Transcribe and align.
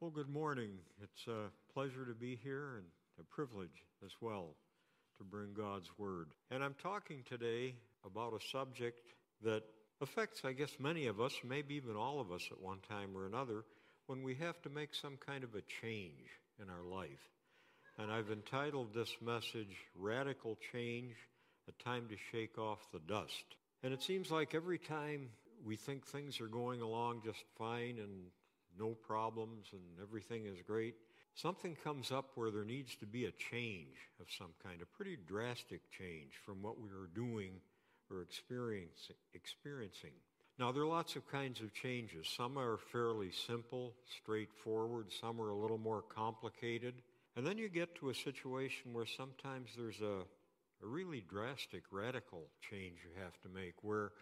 Well, 0.00 0.10
good 0.10 0.30
morning. 0.30 0.70
It's 1.02 1.26
a 1.26 1.50
pleasure 1.74 2.06
to 2.06 2.14
be 2.14 2.34
here 2.42 2.76
and 2.78 2.86
a 3.20 3.22
privilege 3.22 3.84
as 4.02 4.12
well 4.22 4.56
to 5.18 5.24
bring 5.24 5.52
God's 5.52 5.90
Word. 5.98 6.28
And 6.50 6.64
I'm 6.64 6.74
talking 6.82 7.22
today 7.28 7.74
about 8.06 8.32
a 8.32 8.42
subject 8.50 8.98
that 9.42 9.62
affects, 10.00 10.40
I 10.42 10.52
guess, 10.52 10.70
many 10.80 11.06
of 11.08 11.20
us, 11.20 11.34
maybe 11.46 11.74
even 11.74 11.96
all 11.96 12.18
of 12.18 12.32
us 12.32 12.48
at 12.50 12.62
one 12.62 12.78
time 12.88 13.14
or 13.14 13.26
another, 13.26 13.62
when 14.06 14.22
we 14.22 14.36
have 14.36 14.62
to 14.62 14.70
make 14.70 14.94
some 14.94 15.18
kind 15.18 15.44
of 15.44 15.54
a 15.54 15.60
change 15.82 16.30
in 16.58 16.70
our 16.70 16.82
life. 16.82 17.28
And 17.98 18.10
I've 18.10 18.30
entitled 18.30 18.94
this 18.94 19.14
message, 19.20 19.76
Radical 19.94 20.56
Change, 20.72 21.12
a 21.68 21.84
time 21.84 22.08
to 22.08 22.16
shake 22.32 22.56
off 22.56 22.78
the 22.90 23.00
dust. 23.00 23.44
And 23.82 23.92
it 23.92 24.02
seems 24.02 24.30
like 24.30 24.54
every 24.54 24.78
time 24.78 25.28
we 25.62 25.76
think 25.76 26.06
things 26.06 26.40
are 26.40 26.48
going 26.48 26.80
along 26.80 27.20
just 27.22 27.44
fine 27.58 27.98
and 27.98 28.30
no 28.78 28.90
problems 28.90 29.66
and 29.72 29.82
everything 30.00 30.46
is 30.46 30.62
great, 30.66 30.94
something 31.34 31.76
comes 31.82 32.10
up 32.10 32.30
where 32.34 32.50
there 32.50 32.64
needs 32.64 32.96
to 32.96 33.06
be 33.06 33.24
a 33.26 33.32
change 33.32 33.96
of 34.20 34.26
some 34.36 34.50
kind, 34.62 34.82
a 34.82 34.96
pretty 34.96 35.16
drastic 35.26 35.80
change 35.90 36.32
from 36.44 36.62
what 36.62 36.80
we 36.80 36.88
were 36.88 37.10
doing 37.14 37.52
or 38.10 38.22
experiencing. 38.22 40.14
Now, 40.58 40.72
there 40.72 40.82
are 40.82 40.86
lots 40.86 41.16
of 41.16 41.26
kinds 41.30 41.60
of 41.60 41.72
changes. 41.72 42.28
Some 42.36 42.58
are 42.58 42.76
fairly 42.92 43.30
simple, 43.30 43.94
straightforward. 44.22 45.06
Some 45.10 45.40
are 45.40 45.50
a 45.50 45.56
little 45.56 45.78
more 45.78 46.02
complicated. 46.02 46.94
And 47.36 47.46
then 47.46 47.56
you 47.56 47.68
get 47.68 47.94
to 47.96 48.10
a 48.10 48.14
situation 48.14 48.92
where 48.92 49.06
sometimes 49.06 49.70
there's 49.76 50.00
a, 50.00 50.24
a 50.82 50.86
really 50.86 51.24
drastic, 51.26 51.84
radical 51.90 52.48
change 52.68 52.98
you 53.04 53.22
have 53.22 53.40
to 53.40 53.48
make, 53.48 53.82
where 53.82 54.12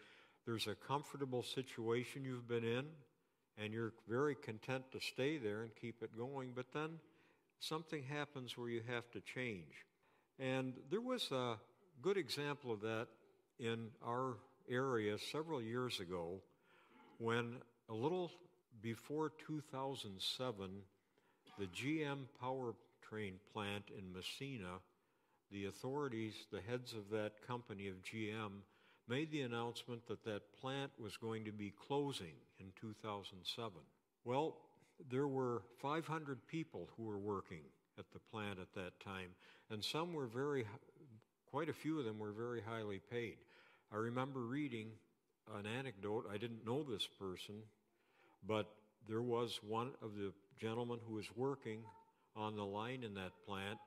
there's 0.46 0.68
a 0.68 0.74
comfortable 0.74 1.42
situation 1.42 2.24
you've 2.24 2.46
been 2.46 2.64
in, 2.64 2.84
and 3.60 3.72
you're 3.72 3.92
very 4.08 4.34
content 4.34 4.84
to 4.92 5.00
stay 5.00 5.36
there 5.36 5.62
and 5.62 5.70
keep 5.80 6.02
it 6.02 6.16
going, 6.16 6.52
but 6.54 6.66
then 6.72 6.98
something 7.60 8.02
happens 8.02 8.56
where 8.56 8.68
you 8.68 8.82
have 8.88 9.10
to 9.10 9.20
change. 9.20 9.84
And 10.38 10.74
there 10.90 11.00
was 11.00 11.30
a 11.32 11.56
good 12.00 12.16
example 12.16 12.72
of 12.72 12.80
that 12.82 13.08
in 13.58 13.88
our 14.06 14.36
area 14.70 15.18
several 15.18 15.60
years 15.60 15.98
ago 15.98 16.40
when 17.18 17.56
a 17.88 17.94
little 17.94 18.30
before 18.80 19.32
2007, 19.46 20.70
the 21.58 21.66
GM 21.66 22.18
powertrain 22.40 23.32
plant 23.52 23.84
in 23.96 24.12
Massena, 24.12 24.78
the 25.50 25.66
authorities, 25.66 26.34
the 26.52 26.60
heads 26.60 26.92
of 26.92 27.10
that 27.10 27.32
company 27.46 27.88
of 27.88 27.96
GM, 28.02 28.60
made 29.08 29.30
the 29.30 29.40
announcement 29.42 30.06
that 30.06 30.24
that 30.24 30.42
plant 30.60 30.90
was 31.00 31.16
going 31.16 31.44
to 31.44 31.52
be 31.52 31.72
closing 31.86 32.34
in 32.60 32.66
2007. 32.80 33.72
Well, 34.24 34.56
there 35.10 35.28
were 35.28 35.62
500 35.80 36.46
people 36.46 36.88
who 36.96 37.04
were 37.04 37.18
working 37.18 37.62
at 37.98 38.04
the 38.12 38.18
plant 38.18 38.58
at 38.60 38.74
that 38.74 39.00
time, 39.00 39.30
and 39.70 39.82
some 39.82 40.12
were 40.12 40.26
very, 40.26 40.66
quite 41.50 41.68
a 41.68 41.72
few 41.72 41.98
of 41.98 42.04
them 42.04 42.18
were 42.18 42.32
very 42.32 42.60
highly 42.60 43.00
paid. 43.10 43.36
I 43.92 43.96
remember 43.96 44.40
reading 44.40 44.88
an 45.56 45.66
anecdote. 45.66 46.26
I 46.30 46.36
didn't 46.36 46.66
know 46.66 46.82
this 46.82 47.08
person, 47.18 47.54
but 48.46 48.66
there 49.08 49.22
was 49.22 49.60
one 49.66 49.92
of 50.02 50.14
the 50.14 50.32
gentlemen 50.60 50.98
who 51.06 51.14
was 51.14 51.34
working 51.34 51.80
on 52.36 52.56
the 52.56 52.64
line 52.64 53.02
in 53.02 53.14
that 53.14 53.32
plant. 53.46 53.78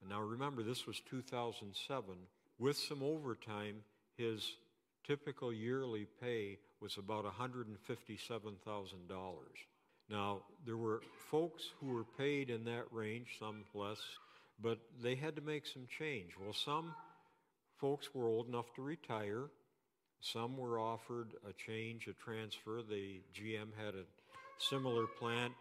And 0.00 0.10
now 0.10 0.20
remember, 0.20 0.62
this 0.62 0.86
was 0.86 1.00
2007. 1.00 2.14
With 2.58 2.76
some 2.76 3.02
overtime, 3.02 3.76
his 4.20 4.52
typical 5.06 5.52
yearly 5.52 6.06
pay 6.20 6.58
was 6.80 6.98
about 6.98 7.24
$157,000. 7.24 7.76
Now, 10.10 10.42
there 10.66 10.76
were 10.76 11.02
folks 11.30 11.70
who 11.80 11.94
were 11.94 12.04
paid 12.18 12.50
in 12.50 12.64
that 12.64 12.84
range, 12.90 13.38
some 13.38 13.64
less, 13.74 14.00
but 14.60 14.78
they 15.02 15.14
had 15.14 15.36
to 15.36 15.42
make 15.42 15.66
some 15.66 15.86
change. 15.98 16.32
Well, 16.38 16.52
some 16.52 16.94
folks 17.78 18.14
were 18.14 18.28
old 18.28 18.48
enough 18.48 18.74
to 18.74 18.82
retire. 18.82 19.48
Some 20.20 20.58
were 20.58 20.78
offered 20.78 21.32
a 21.48 21.52
change, 21.52 22.06
a 22.06 22.12
transfer. 22.12 22.82
The 22.82 23.22
GM 23.34 23.68
had 23.82 23.94
a 23.94 24.04
similar 24.58 25.06
plant 25.06 25.54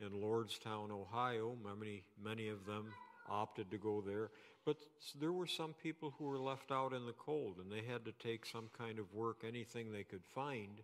in 0.00 0.10
Lordstown, 0.22 0.90
Ohio. 0.90 1.54
Many, 1.62 2.04
many 2.22 2.48
of 2.48 2.64
them 2.64 2.86
opted 3.28 3.70
to 3.72 3.78
go 3.78 4.02
there. 4.06 4.30
But 4.66 4.78
there 5.20 5.32
were 5.32 5.46
some 5.46 5.74
people 5.80 6.12
who 6.18 6.24
were 6.24 6.40
left 6.40 6.72
out 6.72 6.92
in 6.92 7.06
the 7.06 7.12
cold, 7.12 7.58
and 7.58 7.70
they 7.70 7.82
had 7.88 8.04
to 8.04 8.12
take 8.12 8.44
some 8.44 8.68
kind 8.76 8.98
of 8.98 9.14
work, 9.14 9.44
anything 9.46 9.92
they 9.92 10.02
could 10.02 10.24
find, 10.34 10.82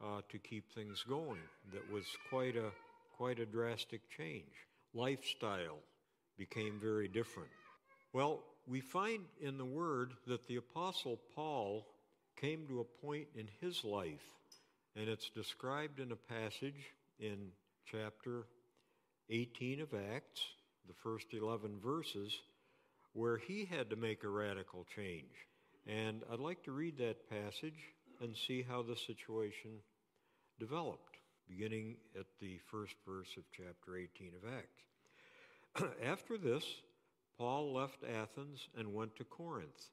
uh, 0.00 0.20
to 0.28 0.38
keep 0.38 0.70
things 0.70 1.04
going. 1.06 1.40
That 1.72 1.92
was 1.92 2.04
quite 2.30 2.56
a 2.56 2.70
quite 3.16 3.40
a 3.40 3.46
drastic 3.46 4.08
change. 4.16 4.68
Lifestyle 4.94 5.80
became 6.38 6.78
very 6.80 7.08
different. 7.08 7.50
Well, 8.12 8.44
we 8.68 8.80
find 8.80 9.24
in 9.40 9.58
the 9.58 9.64
Word 9.64 10.12
that 10.28 10.46
the 10.46 10.56
Apostle 10.56 11.18
Paul 11.34 11.84
came 12.36 12.68
to 12.68 12.80
a 12.80 13.04
point 13.04 13.26
in 13.34 13.48
his 13.60 13.82
life, 13.82 14.36
and 14.94 15.08
it's 15.08 15.30
described 15.30 15.98
in 15.98 16.12
a 16.12 16.16
passage 16.16 16.92
in 17.18 17.48
chapter 17.90 18.46
18 19.30 19.80
of 19.80 19.88
Acts, 20.14 20.42
the 20.86 20.94
first 20.94 21.26
11 21.32 21.80
verses, 21.82 22.38
where 23.12 23.38
he 23.38 23.64
had 23.64 23.90
to 23.90 23.96
make 23.96 24.24
a 24.24 24.28
radical 24.28 24.86
change. 24.94 25.46
And 25.86 26.22
I'd 26.30 26.38
like 26.38 26.62
to 26.64 26.72
read 26.72 26.98
that 26.98 27.30
passage 27.30 27.94
and 28.20 28.36
see 28.36 28.62
how 28.62 28.82
the 28.82 28.96
situation 28.96 29.70
developed, 30.58 31.16
beginning 31.48 31.96
at 32.18 32.26
the 32.40 32.58
first 32.70 32.94
verse 33.06 33.36
of 33.36 33.44
chapter 33.56 33.96
18 33.96 34.32
of 34.34 34.52
Acts. 34.52 35.94
After 36.04 36.36
this, 36.36 36.64
Paul 37.38 37.72
left 37.72 38.04
Athens 38.04 38.68
and 38.76 38.92
went 38.92 39.16
to 39.16 39.24
Corinth. 39.24 39.90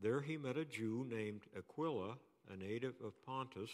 There 0.00 0.20
he 0.20 0.36
met 0.36 0.56
a 0.56 0.64
Jew 0.64 1.06
named 1.08 1.42
Aquila, 1.56 2.16
a 2.52 2.56
native 2.56 2.94
of 3.04 3.24
Pontus, 3.24 3.70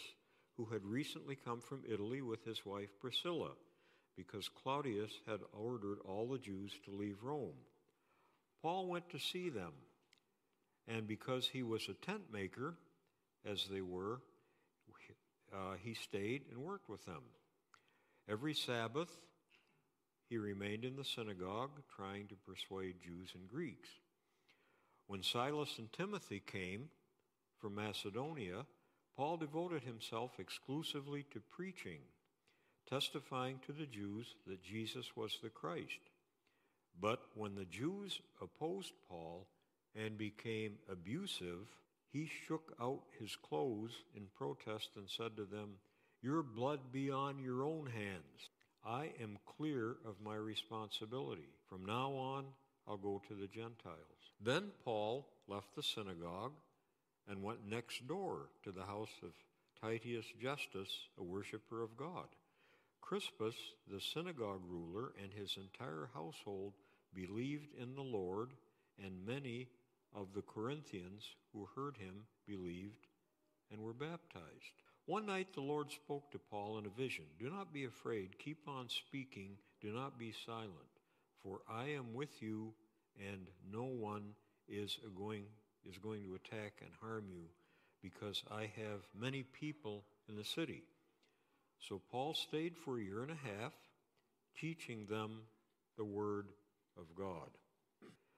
who 0.55 0.65
had 0.65 0.85
recently 0.85 1.35
come 1.35 1.59
from 1.59 1.83
Italy 1.91 2.21
with 2.21 2.45
his 2.45 2.65
wife 2.65 2.89
Priscilla, 3.01 3.51
because 4.15 4.49
Claudius 4.49 5.11
had 5.25 5.39
ordered 5.53 5.99
all 6.05 6.27
the 6.27 6.37
Jews 6.37 6.73
to 6.85 6.91
leave 6.91 7.23
Rome. 7.23 7.57
Paul 8.61 8.87
went 8.87 9.09
to 9.11 9.19
see 9.19 9.49
them, 9.49 9.71
and 10.87 11.07
because 11.07 11.47
he 11.47 11.63
was 11.63 11.87
a 11.87 11.93
tent 12.05 12.23
maker, 12.31 12.75
as 13.45 13.67
they 13.71 13.81
were, 13.81 14.19
uh, 15.53 15.75
he 15.81 15.93
stayed 15.93 16.43
and 16.51 16.59
worked 16.59 16.89
with 16.89 17.05
them. 17.05 17.23
Every 18.29 18.53
Sabbath, 18.53 19.09
he 20.29 20.37
remained 20.37 20.85
in 20.85 20.95
the 20.95 21.05
synagogue, 21.05 21.71
trying 21.95 22.27
to 22.27 22.35
persuade 22.35 23.01
Jews 23.03 23.31
and 23.33 23.47
Greeks. 23.47 23.89
When 25.07 25.23
Silas 25.23 25.79
and 25.79 25.91
Timothy 25.91 26.39
came 26.45 26.89
from 27.57 27.75
Macedonia, 27.75 28.65
Paul 29.15 29.37
devoted 29.37 29.83
himself 29.83 30.39
exclusively 30.39 31.25
to 31.31 31.39
preaching, 31.39 32.01
testifying 32.87 33.59
to 33.65 33.71
the 33.71 33.87
Jews 33.87 34.35
that 34.45 34.63
Jesus 34.63 35.15
was 35.15 35.39
the 35.41 35.49
Christ. 35.49 35.99
But 37.01 37.21
when 37.35 37.55
the 37.55 37.65
Jews 37.65 38.19
opposed 38.41 38.93
Paul 39.07 39.47
and 39.95 40.17
became 40.17 40.77
abusive, 40.91 41.67
he 42.11 42.29
shook 42.47 42.73
out 42.81 43.03
his 43.19 43.35
clothes 43.35 43.91
in 44.15 44.23
protest 44.35 44.89
and 44.95 45.09
said 45.09 45.37
to 45.37 45.45
them, 45.45 45.75
Your 46.21 46.43
blood 46.43 46.91
be 46.91 47.09
on 47.09 47.39
your 47.39 47.63
own 47.63 47.87
hands. 47.87 48.49
I 48.85 49.11
am 49.21 49.37
clear 49.57 49.97
of 50.05 50.21
my 50.23 50.35
responsibility. 50.35 51.49
From 51.67 51.85
now 51.85 52.11
on, 52.13 52.45
I'll 52.87 52.97
go 52.97 53.21
to 53.27 53.35
the 53.35 53.47
Gentiles. 53.47 54.33
Then 54.41 54.71
Paul 54.83 55.27
left 55.47 55.75
the 55.75 55.83
synagogue 55.83 56.53
and 57.27 57.43
went 57.43 57.69
next 57.69 58.07
door 58.07 58.49
to 58.63 58.71
the 58.71 58.83
house 58.83 59.21
of 59.21 59.31
Titius 59.81 60.25
Justus, 60.41 60.89
a 61.17 61.23
worshiper 61.23 61.83
of 61.83 61.95
God. 61.95 62.27
Crispus, 63.01 63.55
the 63.91 64.01
synagogue 64.01 64.61
ruler, 64.67 65.13
and 65.21 65.31
his 65.33 65.57
entire 65.57 66.09
household 66.13 66.73
believed 67.13 67.73
in 67.81 67.95
the 67.95 68.01
Lord, 68.01 68.51
and 69.03 69.25
many 69.25 69.67
of 70.15 70.33
the 70.33 70.41
Corinthians 70.41 71.23
who 71.53 71.67
heard 71.75 71.97
him 71.97 72.25
believed 72.47 73.07
and 73.71 73.81
were 73.81 73.93
baptized. 73.93 74.73
One 75.05 75.25
night 75.25 75.53
the 75.53 75.61
Lord 75.61 75.91
spoke 75.91 76.31
to 76.31 76.39
Paul 76.39 76.77
in 76.77 76.85
a 76.85 76.89
vision 76.89 77.25
Do 77.39 77.49
not 77.49 77.73
be 77.73 77.85
afraid, 77.85 78.37
keep 78.37 78.67
on 78.67 78.89
speaking, 78.89 79.57
do 79.81 79.91
not 79.91 80.19
be 80.19 80.33
silent, 80.45 80.71
for 81.41 81.61
I 81.69 81.85
am 81.85 82.13
with 82.13 82.41
you, 82.41 82.73
and 83.17 83.47
no 83.71 83.83
one 83.83 84.33
is 84.67 84.99
going, 85.17 85.45
is 85.89 85.97
going 85.97 86.23
to 86.23 86.35
attack 86.35 86.73
and 86.81 86.91
harm 87.01 87.25
you, 87.31 87.45
because 88.01 88.43
I 88.51 88.61
have 88.61 89.01
many 89.19 89.43
people 89.43 90.03
in 90.27 90.35
the 90.35 90.43
city. 90.43 90.83
So 91.79 92.01
Paul 92.11 92.33
stayed 92.33 92.75
for 92.77 92.99
a 92.99 93.03
year 93.03 93.23
and 93.23 93.31
a 93.31 93.61
half, 93.61 93.73
teaching 94.59 95.05
them 95.09 95.41
the 95.97 96.03
word 96.03 96.47
of 96.99 97.15
God. 97.15 97.49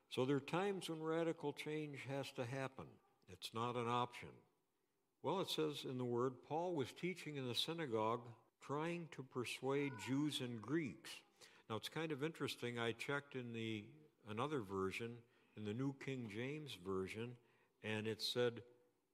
So 0.10 0.26
there 0.26 0.36
are 0.36 0.42
times 0.42 0.90
when 0.90 1.02
radical 1.02 1.54
change 1.54 2.00
has 2.10 2.30
to 2.36 2.46
happen. 2.46 2.86
It's 3.30 3.52
not 3.54 3.76
an 3.76 3.88
option. 3.88 4.30
Well, 5.24 5.40
it 5.40 5.50
says 5.50 5.86
in 5.90 5.98
the 5.98 6.06
Word, 6.06 6.34
Paul 6.50 6.76
was 6.76 6.92
teaching 7.00 7.38
in 7.38 7.48
the 7.48 7.56
synagogue 7.56 8.28
trying 8.62 9.08
to 9.16 9.24
persuade 9.24 9.94
Jews 10.06 10.42
and 10.42 10.62
Greeks. 10.62 11.10
Now 11.70 11.78
it's 11.78 11.90
kind 11.90 12.12
of 12.12 12.24
interesting. 12.24 12.78
I 12.78 12.92
checked 12.92 13.36
in 13.36 13.54
the 13.54 13.86
another 14.30 14.62
version, 14.62 15.12
in 15.56 15.64
the 15.64 15.74
New 15.74 15.96
King 16.04 16.30
James 16.34 16.78
version, 16.86 17.32
and 17.84 18.08
it 18.08 18.22
said 18.22 18.62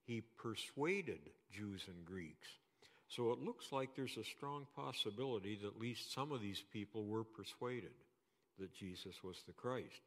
he 0.06 0.22
persuaded 0.38 1.30
Jews 1.52 1.84
and 1.88 2.06
Greeks. 2.06 2.48
So 3.08 3.32
it 3.32 3.40
looks 3.40 3.72
like 3.72 3.96
there's 3.96 4.18
a 4.18 4.24
strong 4.24 4.66
possibility 4.76 5.58
that 5.62 5.68
at 5.68 5.80
least 5.80 6.14
some 6.14 6.32
of 6.32 6.42
these 6.42 6.64
people 6.74 7.06
were 7.06 7.24
persuaded 7.24 7.92
that 8.60 8.74
Jesus 8.74 9.24
was 9.24 9.44
the 9.46 9.54
Christ. 9.54 10.02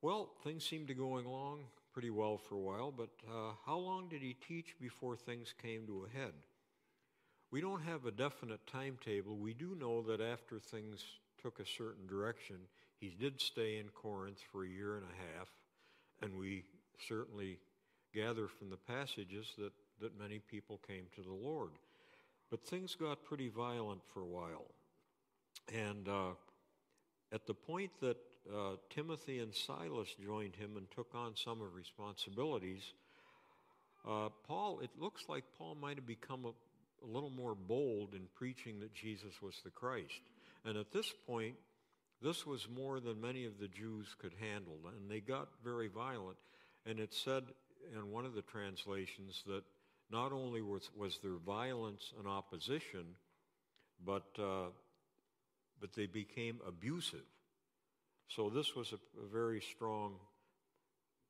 Well, 0.00 0.30
things 0.42 0.64
seemed 0.64 0.88
to 0.88 0.94
going 0.94 1.26
along 1.26 1.60
pretty 1.92 2.10
well 2.10 2.38
for 2.38 2.54
a 2.56 2.60
while, 2.60 2.90
but 2.90 3.10
uh, 3.28 3.52
how 3.66 3.76
long 3.76 4.08
did 4.08 4.22
he 4.22 4.34
teach 4.34 4.74
before 4.80 5.16
things 5.16 5.54
came 5.60 5.86
to 5.86 6.06
a 6.06 6.18
head? 6.18 6.32
We 7.50 7.60
don't 7.60 7.82
have 7.82 8.06
a 8.06 8.10
definite 8.10 8.66
timetable. 8.66 9.36
We 9.36 9.52
do 9.52 9.76
know 9.78 10.02
that 10.02 10.20
after 10.20 10.58
things 10.58 11.04
took 11.40 11.60
a 11.60 11.66
certain 11.66 12.06
direction, 12.06 12.56
he 12.98 13.14
did 13.18 13.40
stay 13.40 13.78
in 13.78 13.88
Corinth 13.88 14.40
for 14.50 14.64
a 14.64 14.68
year 14.68 14.96
and 14.96 15.04
a 15.04 15.38
half, 15.38 15.48
and 16.22 16.38
we 16.38 16.64
certainly 17.08 17.58
gather 18.14 18.48
from 18.48 18.70
the 18.70 18.76
passages 18.76 19.52
that, 19.58 19.72
that 20.00 20.18
many 20.18 20.38
people 20.38 20.80
came 20.86 21.04
to 21.14 21.22
the 21.22 21.32
Lord. 21.32 21.72
But 22.50 22.64
things 22.64 22.94
got 22.94 23.24
pretty 23.24 23.48
violent 23.48 24.02
for 24.12 24.20
a 24.20 24.26
while. 24.26 24.66
And 25.72 26.08
uh, 26.08 26.30
at 27.32 27.46
the 27.46 27.54
point 27.54 27.90
that 28.00 28.16
uh, 28.52 28.76
Timothy 28.90 29.38
and 29.38 29.54
Silas 29.54 30.08
joined 30.22 30.54
him 30.56 30.76
and 30.76 30.86
took 30.90 31.14
on 31.14 31.32
some 31.34 31.62
of 31.62 31.74
responsibilities, 31.74 32.82
uh, 34.06 34.28
Paul, 34.46 34.80
it 34.80 34.90
looks 34.98 35.24
like 35.28 35.44
Paul 35.56 35.76
might 35.76 35.96
have 35.96 36.06
become 36.06 36.44
a, 36.44 36.52
a 37.04 37.08
little 37.08 37.30
more 37.30 37.54
bold 37.54 38.14
in 38.14 38.22
preaching 38.34 38.80
that 38.80 38.94
Jesus 38.94 39.40
was 39.40 39.60
the 39.64 39.70
Christ. 39.70 40.20
And 40.64 40.76
at 40.76 40.92
this 40.92 41.12
point, 41.26 41.54
this 42.20 42.46
was 42.46 42.68
more 42.68 43.00
than 43.00 43.20
many 43.20 43.46
of 43.46 43.58
the 43.58 43.68
Jews 43.68 44.14
could 44.20 44.34
handle, 44.38 44.78
and 44.86 45.10
they 45.10 45.20
got 45.20 45.48
very 45.64 45.88
violent. 45.88 46.36
And 46.86 47.00
it 47.00 47.14
said 47.14 47.44
in 47.94 48.10
one 48.10 48.26
of 48.26 48.34
the 48.34 48.42
translations 48.42 49.42
that 49.46 49.62
not 50.10 50.32
only 50.32 50.62
was, 50.62 50.90
was 50.96 51.18
there 51.22 51.38
violence 51.44 52.12
and 52.18 52.28
opposition, 52.28 53.06
but, 54.04 54.26
uh, 54.38 54.66
but 55.82 55.92
they 55.92 56.06
became 56.06 56.60
abusive. 56.66 57.26
So 58.28 58.48
this 58.48 58.74
was 58.74 58.92
a, 58.92 59.20
a 59.20 59.26
very 59.30 59.60
strong 59.60 60.14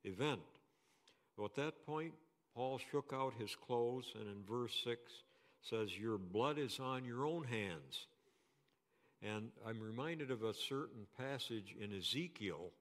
event. 0.05 0.39
Well, 1.35 1.47
at 1.47 1.55
that 1.55 1.85
point, 1.85 2.13
Paul 2.55 2.79
shook 2.91 3.11
out 3.13 3.33
his 3.37 3.55
clothes, 3.55 4.13
and 4.17 4.29
in 4.29 4.43
verse 4.47 4.73
6 4.85 4.99
says, 5.63 5.97
Your 5.97 6.17
blood 6.17 6.59
is 6.59 6.79
on 6.79 7.03
your 7.03 7.25
own 7.25 7.43
hands. 7.43 8.07
And 9.21 9.49
I'm 9.67 9.81
reminded 9.81 10.29
of 10.29 10.43
a 10.43 10.53
certain 10.53 11.07
passage 11.17 11.75
in 11.81 11.91
Ezekiel 11.97 12.71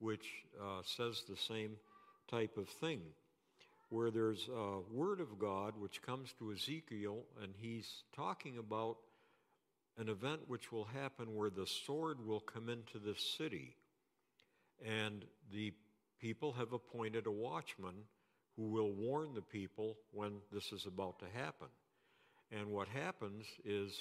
which 0.00 0.44
uh, 0.60 0.80
says 0.82 1.22
the 1.28 1.36
same 1.36 1.72
type 2.28 2.56
of 2.56 2.68
thing, 2.68 3.02
where 3.90 4.10
there's 4.10 4.48
a 4.48 4.80
word 4.90 5.20
of 5.20 5.38
God 5.38 5.74
which 5.78 6.02
comes 6.02 6.32
to 6.38 6.52
Ezekiel, 6.52 7.18
and 7.42 7.52
he's 7.56 8.04
talking 8.16 8.58
about 8.58 8.96
an 10.00 10.08
event 10.08 10.40
which 10.48 10.72
will 10.72 10.86
happen 10.86 11.34
where 11.34 11.50
the 11.50 11.66
sword 11.66 12.26
will 12.26 12.40
come 12.40 12.70
into 12.70 12.98
the 12.98 13.14
city. 13.36 13.76
And 14.84 15.26
the 15.52 15.74
people 16.20 16.52
have 16.52 16.72
appointed 16.72 17.26
a 17.26 17.30
watchman 17.30 17.94
who 18.56 18.70
will 18.70 18.90
warn 18.90 19.34
the 19.34 19.42
people 19.42 19.98
when 20.12 20.32
this 20.50 20.72
is 20.72 20.86
about 20.86 21.18
to 21.18 21.26
happen. 21.34 21.68
And 22.50 22.68
what 22.68 22.88
happens 22.88 23.44
is, 23.64 23.92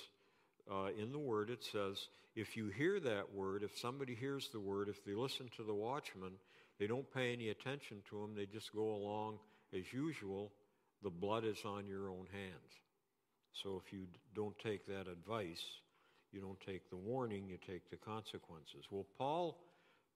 uh, 0.71 0.87
in 0.97 1.11
the 1.11 1.19
word, 1.19 1.49
it 1.49 1.63
says, 1.63 2.07
if 2.33 2.55
you 2.55 2.69
hear 2.69 2.99
that 3.01 3.33
word, 3.33 3.63
if 3.63 3.77
somebody 3.77 4.15
hears 4.15 4.47
the 4.53 4.59
word, 4.59 4.87
if 4.87 5.03
they 5.03 5.13
listen 5.13 5.49
to 5.57 5.63
the 5.63 5.73
watchman, 5.73 6.31
they 6.79 6.87
don't 6.87 7.13
pay 7.13 7.33
any 7.33 7.49
attention 7.49 7.97
to 8.09 8.23
him, 8.23 8.35
they 8.35 8.45
just 8.45 8.73
go 8.73 8.89
along 8.89 9.37
as 9.77 9.91
usual, 9.91 10.53
the 11.03 11.09
blood 11.09 11.43
is 11.43 11.59
on 11.65 11.85
your 11.85 12.09
own 12.09 12.25
hands. 12.31 12.79
So 13.51 13.81
if 13.85 13.91
you 13.91 14.07
don't 14.33 14.57
take 14.59 14.87
that 14.87 15.07
advice, 15.07 15.63
you 16.31 16.41
don't 16.41 16.59
take 16.59 16.89
the 16.89 16.97
warning, 16.97 17.47
you 17.47 17.57
take 17.57 17.89
the 17.89 17.97
consequences. 17.97 18.85
Well, 18.89 19.05
Paul, 19.17 19.57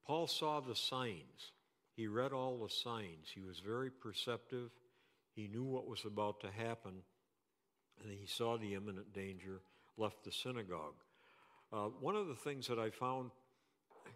Paul 0.06 0.26
saw 0.26 0.60
the 0.60 0.76
signs. 0.76 1.52
He 1.96 2.06
read 2.06 2.32
all 2.32 2.58
the 2.58 2.70
signs. 2.70 3.28
He 3.34 3.42
was 3.42 3.60
very 3.60 3.90
perceptive. 3.90 4.70
He 5.34 5.48
knew 5.48 5.64
what 5.64 5.86
was 5.86 6.04
about 6.04 6.40
to 6.40 6.50
happen, 6.50 6.92
and 8.02 8.12
he 8.12 8.26
saw 8.26 8.56
the 8.56 8.74
imminent 8.74 9.12
danger, 9.12 9.60
left 9.96 10.24
the 10.24 10.32
synagogue. 10.32 10.94
Uh, 11.72 11.86
one 12.00 12.14
of 12.14 12.28
the 12.28 12.34
things 12.34 12.68
that 12.68 12.78
I 12.78 12.90
found 12.90 13.30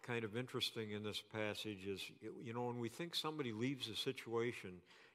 kind 0.02 0.24
of 0.24 0.36
interesting 0.36 0.92
in 0.92 1.02
this 1.02 1.22
passage 1.32 1.86
is, 1.86 2.00
you 2.42 2.52
know, 2.52 2.66
when 2.66 2.78
we 2.78 2.88
think 2.88 3.14
somebody 3.14 3.52
leaves 3.52 3.88
a 3.88 3.96
situation, 3.96 4.70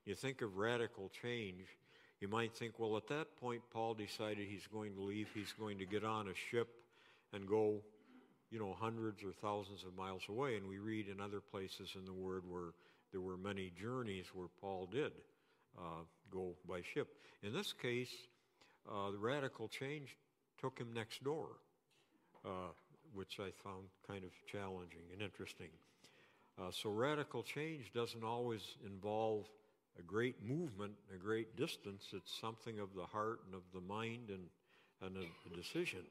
you 0.06 0.14
think 0.14 0.42
of 0.42 0.58
radical 0.58 1.10
change. 1.22 1.66
You 2.24 2.30
might 2.30 2.56
think, 2.56 2.80
well, 2.80 2.96
at 2.96 3.10
that 3.10 3.36
point, 3.36 3.64
Paul 3.74 3.96
decided 3.96 4.48
he's 4.48 4.66
going 4.72 4.94
to 4.94 5.02
leave. 5.02 5.28
He's 5.34 5.54
going 5.60 5.80
to 5.80 5.86
get 5.86 6.06
on 6.06 6.30
a 6.30 6.34
ship 6.50 6.70
and 7.34 7.46
go, 7.46 7.82
you 8.50 8.60
know, 8.60 8.78
hundreds 8.80 9.22
or 9.26 9.34
thousands 9.34 9.84
of 9.84 9.94
miles 9.98 10.22
away. 10.30 10.56
And 10.56 10.70
we 10.70 10.78
read 10.78 11.10
in 11.10 11.20
other 11.20 11.42
places 11.42 11.90
in 11.96 12.06
the 12.06 12.14
Word 12.14 12.44
where 12.48 12.72
there 13.12 13.20
were 13.20 13.36
many 13.36 13.74
journeys 13.78 14.28
where 14.34 14.48
Paul 14.62 14.88
did 14.90 15.12
uh, 15.78 16.06
go 16.32 16.54
by 16.66 16.80
ship. 16.94 17.10
In 17.42 17.52
this 17.52 17.74
case, 17.74 18.14
uh, 18.90 19.12
the 19.12 19.18
radical 19.18 19.68
change 19.68 20.16
took 20.62 20.80
him 20.80 20.94
next 20.94 21.26
door, 21.26 21.50
uh, 22.46 22.72
which 23.14 23.42
I 23.42 23.52
found 23.66 23.88
kind 24.08 24.24
of 24.24 24.32
challenging 24.50 25.04
and 25.12 25.22
interesting. 25.22 25.72
Uh, 26.58 26.72
so 26.72 26.90
radical 26.90 27.44
change 27.44 27.92
doesn't 27.94 28.24
always 28.24 28.62
involve 28.86 29.46
a 30.00 30.02
great 30.02 30.36
movement, 30.44 30.94
a 31.14 31.18
great 31.18 31.56
distance. 31.56 32.08
It's 32.14 32.40
something 32.40 32.80
of 32.80 32.94
the 32.96 33.06
heart 33.06 33.42
and 33.46 33.56
of 33.56 33.62
the 33.74 33.82
mind 33.82 34.30
and, 34.30 34.46
and 35.02 35.18
a, 35.18 35.28
a 35.52 35.56
decision. 35.56 36.04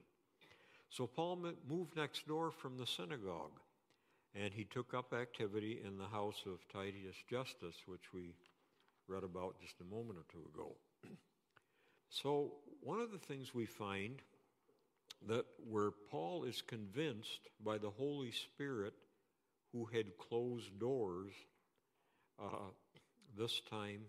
So 0.91 1.07
Paul 1.07 1.39
moved 1.69 1.97
next 1.97 2.29
door 2.29 2.51
from 2.51 2.77
the 2.77 2.87
synagogue, 2.87 3.59
and 4.35 4.53
he 4.53 4.65
took 4.65 4.95
up 4.95 5.13
activity 5.15 5.81
in 5.85 5.97
the 5.97 6.07
house 6.07 6.43
of 6.47 6.61
Titius 6.69 7.17
Justus, 7.29 7.77
which 7.87 8.13
we 8.13 8.35
read 9.09 9.25
about 9.25 9.61
just 9.61 9.81
a 9.81 9.95
moment 9.95 10.19
or 10.19 10.25
two 10.31 10.47
ago. 10.55 10.77
so 12.09 12.53
one 12.83 13.01
of 13.01 13.11
the 13.11 13.19
things 13.19 13.55
we 13.55 13.67
find 13.67 14.21
that 15.29 15.47
where 15.69 15.91
Paul 16.11 16.45
is 16.45 16.63
convinced 16.63 17.49
by 17.65 17.79
the 17.79 17.91
Holy 17.91 18.33
Spirit 18.33 18.95
who 19.73 19.87
had 19.87 20.19
closed 20.19 20.79
doors 20.79 21.33
uh, 22.43 22.71
this 23.37 23.61
time, 23.71 24.03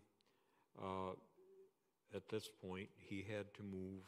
uh, 0.82 1.14
at 2.16 2.28
this 2.30 2.50
point, 2.66 2.90
he 2.98 3.26
had 3.30 3.54
to 3.56 3.64
move 3.64 4.02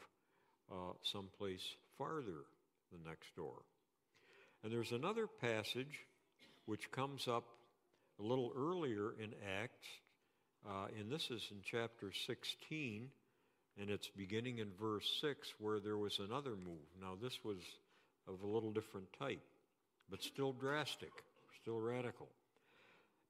uh, 0.70 0.92
someplace 1.02 1.64
farther 1.98 2.44
the 2.92 3.08
next 3.08 3.34
door. 3.36 3.62
And 4.62 4.72
there's 4.72 4.92
another 4.92 5.26
passage 5.26 6.06
which 6.66 6.90
comes 6.90 7.28
up 7.28 7.44
a 8.18 8.22
little 8.22 8.52
earlier 8.56 9.12
in 9.20 9.34
Acts, 9.62 9.86
uh, 10.66 10.86
and 10.98 11.10
this 11.10 11.30
is 11.30 11.46
in 11.50 11.58
chapter 11.62 12.10
16, 12.26 13.08
and 13.78 13.90
it's 13.90 14.08
beginning 14.08 14.58
in 14.58 14.68
verse 14.80 15.18
6, 15.20 15.54
where 15.58 15.78
there 15.80 15.98
was 15.98 16.18
another 16.18 16.56
move. 16.56 16.86
Now, 17.00 17.16
this 17.20 17.38
was 17.44 17.58
of 18.26 18.42
a 18.42 18.46
little 18.46 18.72
different 18.72 19.06
type, 19.18 19.42
but 20.10 20.22
still 20.22 20.52
drastic, 20.52 21.12
still 21.60 21.78
radical. 21.78 22.28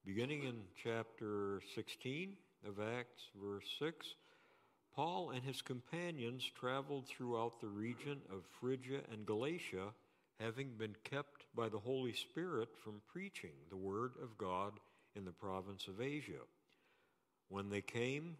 Beginning 0.07 0.43
in 0.43 0.55
chapter 0.81 1.61
16 1.75 2.31
of 2.65 2.79
Acts, 2.79 3.23
verse 3.43 3.65
6, 3.77 4.15
Paul 4.95 5.31
and 5.31 5.43
his 5.43 5.61
companions 5.61 6.49
traveled 6.57 7.09
throughout 7.09 7.59
the 7.59 7.67
region 7.67 8.21
of 8.31 8.45
Phrygia 8.61 9.01
and 9.11 9.25
Galatia, 9.25 9.89
having 10.39 10.69
been 10.77 10.95
kept 11.03 11.43
by 11.53 11.67
the 11.67 11.77
Holy 11.77 12.13
Spirit 12.13 12.69
from 12.81 13.01
preaching 13.11 13.51
the 13.69 13.75
word 13.75 14.13
of 14.23 14.37
God 14.37 14.79
in 15.17 15.25
the 15.25 15.31
province 15.31 15.89
of 15.89 15.99
Asia. 15.99 16.45
When 17.49 17.69
they 17.69 17.81
came 17.81 18.37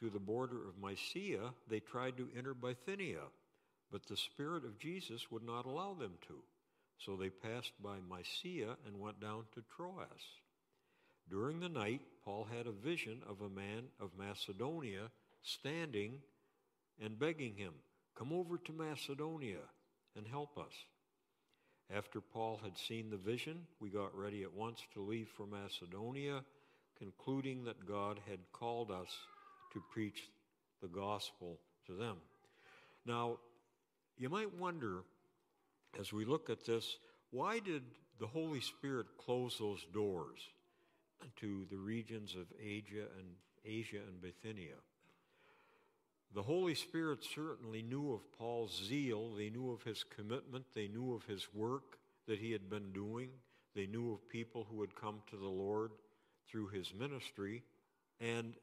to 0.00 0.08
the 0.08 0.18
border 0.18 0.66
of 0.66 0.78
Mysia, 0.82 1.52
they 1.68 1.80
tried 1.80 2.16
to 2.16 2.30
enter 2.34 2.54
Bithynia, 2.54 3.24
but 3.90 4.06
the 4.06 4.16
Spirit 4.16 4.64
of 4.64 4.78
Jesus 4.78 5.30
would 5.30 5.44
not 5.44 5.66
allow 5.66 5.92
them 5.92 6.12
to. 6.28 6.36
So 6.96 7.14
they 7.14 7.28
passed 7.28 7.72
by 7.84 7.96
Mysia 8.08 8.78
and 8.86 8.98
went 8.98 9.20
down 9.20 9.44
to 9.54 9.62
Troas. 9.76 10.40
During 11.30 11.60
the 11.60 11.68
night, 11.68 12.02
Paul 12.24 12.44
had 12.44 12.66
a 12.66 12.72
vision 12.72 13.22
of 13.28 13.40
a 13.40 13.48
man 13.48 13.84
of 14.00 14.10
Macedonia 14.18 15.10
standing 15.42 16.20
and 17.00 17.18
begging 17.18 17.54
him, 17.56 17.72
Come 18.14 18.32
over 18.32 18.58
to 18.58 18.72
Macedonia 18.72 19.60
and 20.16 20.26
help 20.26 20.58
us. 20.58 20.74
After 21.90 22.20
Paul 22.20 22.60
had 22.62 22.78
seen 22.78 23.10
the 23.10 23.16
vision, 23.16 23.66
we 23.80 23.90
got 23.90 24.16
ready 24.16 24.42
at 24.42 24.52
once 24.52 24.80
to 24.94 25.02
leave 25.02 25.28
for 25.28 25.46
Macedonia, 25.46 26.44
concluding 26.98 27.64
that 27.64 27.86
God 27.86 28.20
had 28.28 28.38
called 28.52 28.90
us 28.90 29.08
to 29.72 29.82
preach 29.90 30.30
the 30.80 30.88
gospel 30.88 31.58
to 31.86 31.94
them. 31.94 32.16
Now, 33.04 33.38
you 34.16 34.28
might 34.28 34.54
wonder, 34.54 35.02
as 35.98 36.12
we 36.12 36.24
look 36.24 36.50
at 36.50 36.64
this, 36.64 36.98
why 37.30 37.58
did 37.58 37.82
the 38.20 38.26
Holy 38.26 38.60
Spirit 38.60 39.06
close 39.18 39.58
those 39.58 39.84
doors 39.92 40.40
to 41.36 41.66
the 41.70 41.78
regions 41.78 42.34
of 42.34 42.46
Asia 42.60 43.06
and 43.18 43.28
Asia 43.64 43.98
and 44.06 44.20
Bithynia? 44.20 44.76
The 46.34 46.42
Holy 46.42 46.74
Spirit 46.74 47.22
certainly 47.22 47.82
knew 47.82 48.12
of 48.12 48.32
Paul's 48.38 48.82
zeal. 48.88 49.34
They 49.34 49.50
knew 49.50 49.70
of 49.70 49.82
his 49.82 50.02
commitment. 50.04 50.64
They 50.74 50.88
knew 50.88 51.14
of 51.14 51.24
his 51.26 51.46
work 51.52 51.98
that 52.26 52.38
he 52.38 52.52
had 52.52 52.70
been 52.70 52.92
doing. 52.92 53.28
They 53.74 53.86
knew 53.86 54.12
of 54.12 54.28
people 54.28 54.66
who 54.70 54.80
had 54.80 54.94
come 54.94 55.20
to 55.30 55.36
the 55.36 55.48
Lord 55.48 55.92
through 56.48 56.68
his 56.68 56.94
ministry. 56.94 57.62
And 58.20 58.54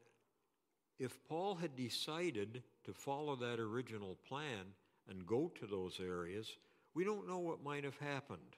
if 0.98 1.16
Paul 1.28 1.54
had 1.54 1.76
decided 1.76 2.62
to 2.84 2.92
follow 2.92 3.36
that 3.36 3.60
original 3.60 4.16
plan 4.28 4.74
and 5.08 5.26
go 5.26 5.52
to 5.60 5.66
those 5.66 6.00
areas, 6.00 6.48
we 6.94 7.04
don't 7.04 7.28
know 7.28 7.38
what 7.38 7.62
might 7.62 7.84
have 7.84 7.98
happened. 7.98 8.56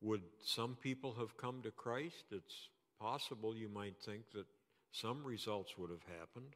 Would 0.00 0.22
some 0.44 0.76
people 0.80 1.14
have 1.18 1.36
come 1.36 1.62
to 1.62 1.70
Christ? 1.70 2.24
It's 2.30 2.68
possible 3.02 3.56
you 3.56 3.68
might 3.68 3.96
think 3.98 4.22
that 4.32 4.46
some 4.92 5.24
results 5.24 5.76
would 5.76 5.90
have 5.90 6.04
happened. 6.20 6.54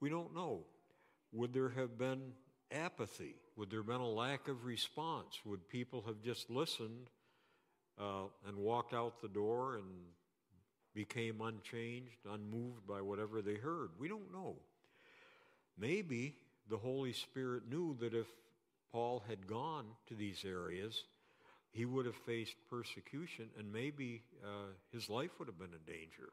We 0.00 0.08
don't 0.08 0.34
know. 0.34 0.64
Would 1.32 1.52
there 1.52 1.68
have 1.68 1.98
been 1.98 2.32
apathy? 2.72 3.34
Would 3.56 3.70
there 3.70 3.80
have 3.80 3.86
been 3.86 4.00
a 4.00 4.08
lack 4.08 4.48
of 4.48 4.64
response? 4.64 5.40
Would 5.44 5.68
people 5.68 6.02
have 6.06 6.22
just 6.22 6.48
listened 6.48 7.10
uh, 8.00 8.28
and 8.46 8.56
walked 8.56 8.94
out 8.94 9.20
the 9.20 9.28
door 9.28 9.76
and 9.76 9.84
became 10.94 11.42
unchanged, 11.42 12.18
unmoved 12.30 12.86
by 12.86 13.02
whatever 13.02 13.42
they 13.42 13.56
heard? 13.56 13.90
We 13.98 14.08
don't 14.08 14.32
know. 14.32 14.56
Maybe 15.76 16.36
the 16.70 16.78
Holy 16.78 17.12
Spirit 17.12 17.64
knew 17.68 17.96
that 18.00 18.14
if 18.14 18.26
Paul 18.90 19.22
had 19.28 19.46
gone 19.46 19.84
to 20.06 20.14
these 20.14 20.44
areas, 20.46 21.04
he 21.72 21.84
would 21.84 22.06
have 22.06 22.16
faced 22.26 22.56
persecution 22.70 23.46
and 23.58 23.72
maybe 23.72 24.22
uh, 24.44 24.72
his 24.92 25.08
life 25.08 25.30
would 25.38 25.48
have 25.48 25.58
been 25.58 25.72
in 25.72 25.92
danger. 25.92 26.30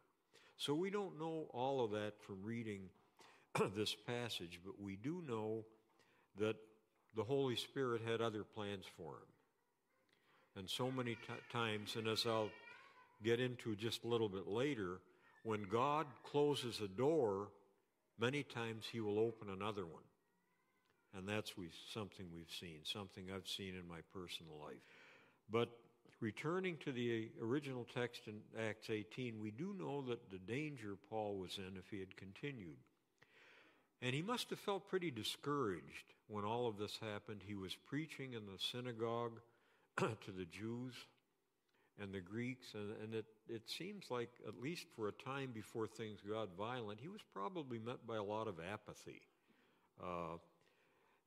So 0.57 0.73
we 0.73 0.89
don't 0.89 1.19
know 1.19 1.47
all 1.53 1.83
of 1.83 1.91
that 1.91 2.13
from 2.25 2.43
reading 2.43 2.89
this 3.75 3.95
passage, 4.07 4.59
but 4.65 4.81
we 4.81 4.95
do 4.95 5.21
know 5.27 5.65
that 6.39 6.55
the 7.15 7.23
Holy 7.23 7.55
Spirit 7.55 8.01
had 8.05 8.21
other 8.21 8.43
plans 8.43 8.85
for 8.97 9.13
him. 9.13 9.27
And 10.57 10.69
so 10.69 10.89
many 10.89 11.15
t- 11.15 11.33
times, 11.51 11.95
and 11.97 12.07
as 12.07 12.25
I'll 12.25 12.49
get 13.23 13.39
into 13.39 13.75
just 13.75 14.03
a 14.03 14.07
little 14.07 14.29
bit 14.29 14.47
later, 14.47 14.99
when 15.43 15.63
God 15.63 16.07
closes 16.23 16.81
a 16.81 16.87
door, 16.87 17.49
many 18.17 18.43
times 18.43 18.85
he 18.91 18.99
will 19.01 19.19
open 19.19 19.49
another 19.49 19.85
one. 19.85 20.03
And 21.17 21.27
that's 21.27 21.57
we, 21.57 21.69
something 21.93 22.25
we've 22.33 22.51
seen, 22.59 22.79
something 22.83 23.25
I've 23.33 23.47
seen 23.47 23.75
in 23.75 23.87
my 23.87 23.99
personal 24.13 24.57
life. 24.61 24.81
But 25.49 25.69
returning 26.19 26.77
to 26.77 26.91
the 26.91 27.29
original 27.41 27.85
text 27.93 28.27
in 28.27 28.39
Acts 28.59 28.89
18, 28.89 29.39
we 29.39 29.51
do 29.51 29.75
know 29.77 30.01
that 30.03 30.31
the 30.31 30.39
danger 30.39 30.97
Paul 31.09 31.37
was 31.37 31.57
in 31.57 31.77
if 31.77 31.89
he 31.89 31.99
had 31.99 32.15
continued. 32.17 32.77
And 34.01 34.13
he 34.13 34.21
must 34.21 34.49
have 34.49 34.59
felt 34.59 34.89
pretty 34.89 35.11
discouraged 35.11 36.13
when 36.27 36.43
all 36.43 36.67
of 36.67 36.77
this 36.77 36.99
happened. 37.01 37.41
He 37.45 37.55
was 37.55 37.75
preaching 37.75 38.33
in 38.33 38.45
the 38.45 38.59
synagogue 38.59 39.39
to 39.97 40.31
the 40.31 40.45
Jews 40.45 40.93
and 42.01 42.13
the 42.13 42.19
Greeks, 42.19 42.73
and, 42.73 42.91
and 43.01 43.15
it, 43.15 43.25
it 43.47 43.69
seems 43.69 44.11
like, 44.11 44.29
at 44.45 44.61
least 44.61 44.87
for 44.95 45.07
a 45.07 45.13
time 45.13 45.51
before 45.53 45.87
things 45.87 46.19
got 46.29 46.49
violent, 46.57 46.99
he 46.99 47.07
was 47.07 47.21
probably 47.33 47.79
met 47.79 48.05
by 48.05 48.17
a 48.17 48.23
lot 48.23 48.47
of 48.47 48.55
apathy. 48.59 49.21
Uh, 50.03 50.37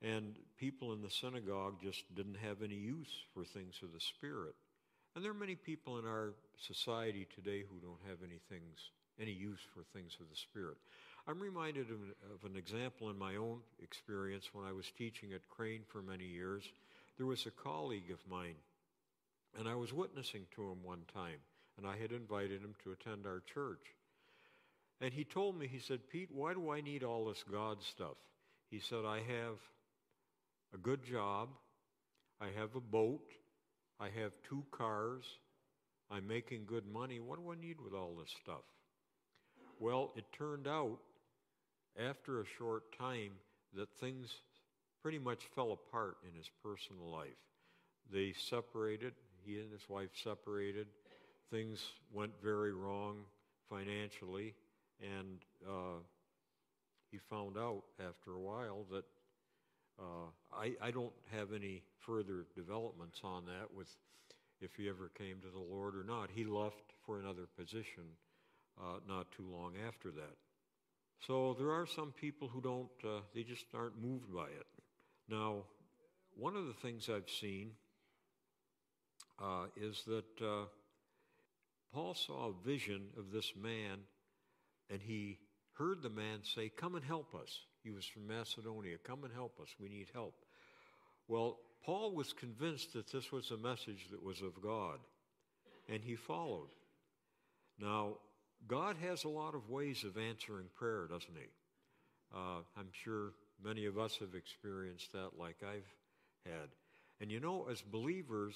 and 0.03 0.37
people 0.57 0.93
in 0.93 1.03
the 1.03 1.11
synagogue 1.11 1.75
just 1.83 2.03
didn't 2.15 2.37
have 2.37 2.63
any 2.63 2.77
use 2.77 3.25
for 3.35 3.45
things 3.45 3.81
of 3.83 3.93
the 3.93 4.01
Spirit. 4.01 4.55
And 5.15 5.25
there 5.25 5.33
are 5.33 5.35
many 5.35 5.57
people 5.57 5.99
in 5.99 6.07
our 6.07 6.35
society 6.57 7.27
today 7.35 7.65
who 7.69 7.81
don't 7.81 8.09
have 8.09 8.19
any 8.23 8.41
things, 8.49 8.79
any 9.21 9.33
use 9.33 9.61
for 9.75 9.83
things 9.93 10.17
of 10.21 10.29
the 10.31 10.37
Spirit. 10.37 10.77
I'm 11.27 11.41
reminded 11.41 11.91
of, 11.91 11.99
of 12.33 12.51
an 12.51 12.57
example 12.57 13.11
in 13.11 13.19
my 13.19 13.37
own 13.37 13.59
experience 13.83 14.51
when 14.53 14.65
I 14.65 14.73
was 14.73 14.91
teaching 14.97 15.33
at 15.33 15.49
Crane 15.49 15.83
for 15.89 16.01
many 16.01 16.25
years. 16.25 16.63
There 17.17 17.27
was 17.27 17.47
a 17.47 17.51
colleague 17.51 18.11
of 18.13 18.31
mine, 18.31 18.55
and 19.59 19.69
I 19.69 19.75
was 19.75 19.93
witnessing 19.93 20.47
to 20.55 20.63
him 20.63 20.85
one 20.85 21.03
time, 21.13 21.41
and 21.77 21.87
I 21.87 21.97
had 21.97 22.13
invited 22.13 22.63
him 22.63 22.75
to 22.85 22.93
attend 22.93 23.27
our 23.27 23.43
church. 23.53 23.83
And 25.01 25.13
he 25.13 25.25
told 25.25 25.59
me, 25.59 25.67
he 25.67 25.81
said, 25.81 26.09
Pete, 26.09 26.31
why 26.33 26.55
do 26.55 26.71
I 26.71 26.81
need 26.81 27.03
all 27.03 27.27
this 27.27 27.45
God 27.51 27.83
stuff? 27.83 28.17
He 28.71 28.81
said, 28.81 29.05
I 29.05 29.19
have 29.19 29.59
a 30.75 30.79
good 30.79 31.03
job, 31.05 31.49
I 32.41 32.47
have 32.57 32.75
a 32.77 32.81
boat, 32.81 33.25
I 34.01 34.09
have 34.21 34.33
two 34.49 34.65
cars, 34.71 35.25
I'm 36.11 36.27
making 36.27 36.65
good 36.67 36.87
money. 36.87 37.21
What 37.21 37.39
do 37.39 37.51
I 37.51 37.61
need 37.61 37.81
with 37.81 37.93
all 37.93 38.17
this 38.19 38.35
stuff? 38.43 38.63
Well, 39.79 40.13
it 40.17 40.25
turned 40.33 40.67
out 40.67 40.99
after 41.99 42.41
a 42.41 42.45
short 42.59 42.85
time 42.99 43.33
that 43.75 43.89
things 44.01 44.29
pretty 45.03 45.19
much 45.19 45.45
fell 45.55 45.73
apart 45.73 46.17
in 46.27 46.37
his 46.37 46.51
personal 46.63 47.11
life. 47.11 47.29
They 48.11 48.33
separated, 48.33 49.13
he 49.45 49.59
and 49.59 49.71
his 49.71 49.89
wife 49.89 50.11
separated. 50.23 50.87
Things 51.51 51.81
went 52.13 52.33
very 52.43 52.73
wrong 52.73 53.19
financially, 53.69 54.55
and 55.01 55.39
uh, 55.67 56.01
he 57.11 57.19
found 57.19 57.57
out 57.57 57.85
after 58.01 58.33
a 58.33 58.41
while 58.41 58.85
that 58.91 59.05
uh, 59.99 60.31
I, 60.53 60.73
I 60.81 60.91
don't 60.91 61.13
have 61.33 61.53
any 61.53 61.83
further 61.99 62.47
developments 62.55 63.21
on 63.25 63.45
that 63.47 63.75
with 63.75 63.89
if 64.61 64.75
he 64.77 64.89
ever 64.89 65.11
came 65.17 65.41
to 65.41 65.49
the 65.49 65.75
Lord 65.75 65.95
or 65.95 66.05
not. 66.05 66.31
He 66.35 66.45
left 66.45 66.93
for 67.07 67.19
another 67.19 67.47
position 67.57 68.05
uh, 68.81 68.99
not 69.09 69.31
too 69.33 69.47
long 69.51 69.75
after 69.87 70.11
that. 70.11 70.37
So 71.27 71.55
there 71.59 71.73
are 71.73 71.87
some 71.87 72.13
people 72.13 72.49
who 72.49 72.61
don't, 72.61 72.89
uh, 73.05 73.21
they 73.35 73.43
just 73.43 73.67
aren't 73.75 74.01
moved 74.01 74.33
by 74.33 74.47
it. 74.47 74.67
Now, 75.29 75.65
one 76.37 76.57
of 76.57 76.67
the 76.67 76.73
things 76.73 77.09
I've 77.09 77.29
seen 77.29 77.73
uh, 79.43 79.67
is 79.77 80.03
that 80.07 80.45
uh, 80.45 80.67
Paul 81.93 82.15
saw 82.15 82.49
a 82.49 82.67
vision 82.67 83.09
of 83.17 83.33
this 83.33 83.53
man, 83.61 83.99
and 84.91 85.01
he 85.01 85.39
heard 85.75 86.03
the 86.03 86.11
man 86.11 86.41
say, 86.43 86.69
Come 86.69 86.95
and 86.95 87.05
help 87.05 87.35
us. 87.35 87.61
He 87.89 87.95
was 87.95 88.05
from 88.05 88.27
Macedonia. 88.27 88.99
Come 89.03 89.25
and 89.25 89.33
help 89.33 89.59
us. 89.63 89.69
We 89.81 89.89
need 89.89 90.09
help. 90.13 90.35
Well, 91.27 91.57
Paul 91.83 92.15
was 92.15 92.35
convinced 92.35 92.93
that 92.93 93.11
this 93.11 93.33
was 93.33 93.51
a 93.51 93.57
message 93.57 94.09
that 94.11 94.23
was 94.23 94.43
of 94.43 94.61
God, 94.61 94.99
and 95.89 96.05
he 96.05 96.15
followed. 96.15 96.69
Now, 97.81 98.19
God 98.67 98.97
has 99.01 99.25
a 99.25 99.29
lot 99.31 99.55
of 99.55 99.71
ways 99.71 100.05
of 100.05 100.19
answering 100.19 100.67
prayer, 100.75 101.07
doesn't 101.07 101.35
He? 101.35 101.47
Uh, 102.35 102.61
I'm 102.77 102.91
sure 102.93 103.33
many 103.65 103.87
of 103.87 103.97
us 103.97 104.19
have 104.19 104.35
experienced 104.35 105.13
that 105.13 105.39
like 105.39 105.57
I've 105.63 105.89
had. 106.45 106.69
And 107.23 107.31
you 107.31 107.41
know, 107.41 107.69
as 107.71 107.81
believers, 107.81 108.55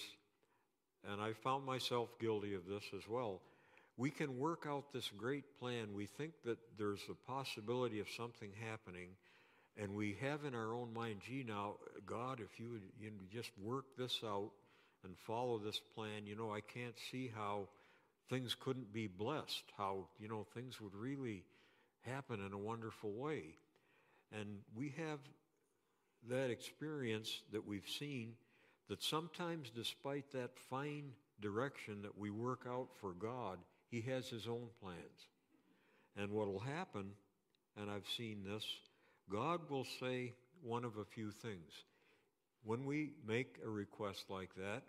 and 1.11 1.23
I 1.23 1.33
found 1.33 1.65
myself 1.65 2.11
guilty 2.21 2.55
of 2.55 2.67
this 2.67 2.85
as 2.95 3.09
well, 3.09 3.41
we 3.97 4.11
can 4.11 4.39
work 4.39 4.67
out 4.69 4.93
this 4.93 5.11
great 5.17 5.59
plan. 5.59 5.95
We 5.95 6.07
think 6.07 6.33
that 6.45 6.59
there's 6.79 7.03
a 7.11 7.31
possibility 7.31 8.01
of 8.01 8.09
something 8.09 8.51
happening, 8.69 9.11
and 9.77 9.95
we 9.95 10.17
have 10.21 10.45
in 10.45 10.55
our 10.55 10.75
own 10.75 10.93
mind, 10.93 11.21
gee, 11.27 11.45
now, 11.47 11.77
God, 12.07 12.41
if 12.41 12.59
you 12.59 12.71
would 12.71 12.83
you 13.01 13.11
know, 13.11 13.17
just 13.31 13.51
work 13.59 13.85
this 13.97 14.21
out 14.25 14.51
and 15.05 15.17
follow 15.19 15.59
this 15.59 15.81
plan, 15.95 16.27
you 16.27 16.37
know, 16.37 16.53
I 16.53 16.61
can't 16.61 16.99
see 17.11 17.31
how 17.35 17.69
things 18.31 18.57
couldn't 18.59 18.93
be 18.93 19.09
blessed, 19.09 19.65
how, 19.77 20.07
you 20.19 20.29
know, 20.29 20.47
things 20.55 20.81
would 20.81 20.95
really 20.95 21.45
happen 22.01 22.45
in 22.45 22.53
a 22.53 22.59
wonderful 22.59 23.13
way. 23.13 23.57
And 24.33 24.59
we 24.75 24.95
have 24.97 25.19
that 26.31 26.51
experience 26.51 27.43
that 27.53 27.67
we've 27.67 27.89
seen 27.89 28.35
that 28.89 29.03
sometimes, 29.03 29.71
despite 29.71 30.31
that 30.33 30.57
fine 30.71 31.13
direction 31.41 32.03
that 32.03 32.17
we 32.17 32.31
work 32.31 32.67
out 32.69 32.89
for 33.01 33.13
God, 33.13 33.59
He 33.93 34.01
has 34.01 34.29
His 34.29 34.49
own 34.49 34.67
plans. 34.81 35.29
And 36.17 36.33
what 36.33 36.49
will 36.49 36.59
happen, 36.59 37.13
and 37.81 37.89
I've 37.89 38.09
seen 38.17 38.43
this, 38.45 38.65
God 39.31 39.61
will 39.71 39.87
say 40.01 40.33
one 40.65 40.85
of 40.85 40.97
a 40.97 41.05
few 41.05 41.31
things. 41.31 41.85
When 42.65 42.85
we 42.85 43.13
make 43.25 43.59
a 43.65 43.71
request 43.71 44.25
like 44.29 44.53
that, 44.57 44.83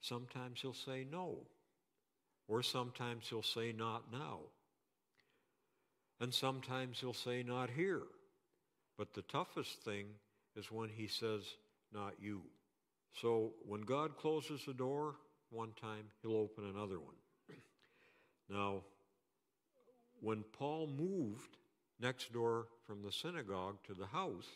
sometimes 0.00 0.60
He'll 0.60 0.74
say 0.74 1.06
no. 1.08 1.46
Or 2.50 2.64
sometimes 2.64 3.28
he'll 3.28 3.44
say, 3.44 3.72
Not 3.72 4.12
now. 4.12 4.40
And 6.18 6.34
sometimes 6.34 6.98
he'll 6.98 7.14
say, 7.14 7.44
Not 7.44 7.70
here. 7.70 8.02
But 8.98 9.14
the 9.14 9.22
toughest 9.22 9.84
thing 9.84 10.06
is 10.56 10.72
when 10.72 10.88
he 10.88 11.06
says, 11.06 11.42
Not 11.94 12.14
you. 12.20 12.42
So 13.12 13.52
when 13.64 13.82
God 13.82 14.16
closes 14.16 14.66
a 14.66 14.72
door 14.72 15.14
one 15.50 15.70
time, 15.80 16.06
he'll 16.22 16.36
open 16.36 16.64
another 16.64 16.98
one. 16.98 17.14
Now, 18.50 18.82
when 20.20 20.42
Paul 20.58 20.88
moved 20.88 21.56
next 22.00 22.32
door 22.32 22.66
from 22.86 23.02
the 23.02 23.12
synagogue 23.12 23.76
to 23.86 23.94
the 23.94 24.06
house, 24.06 24.48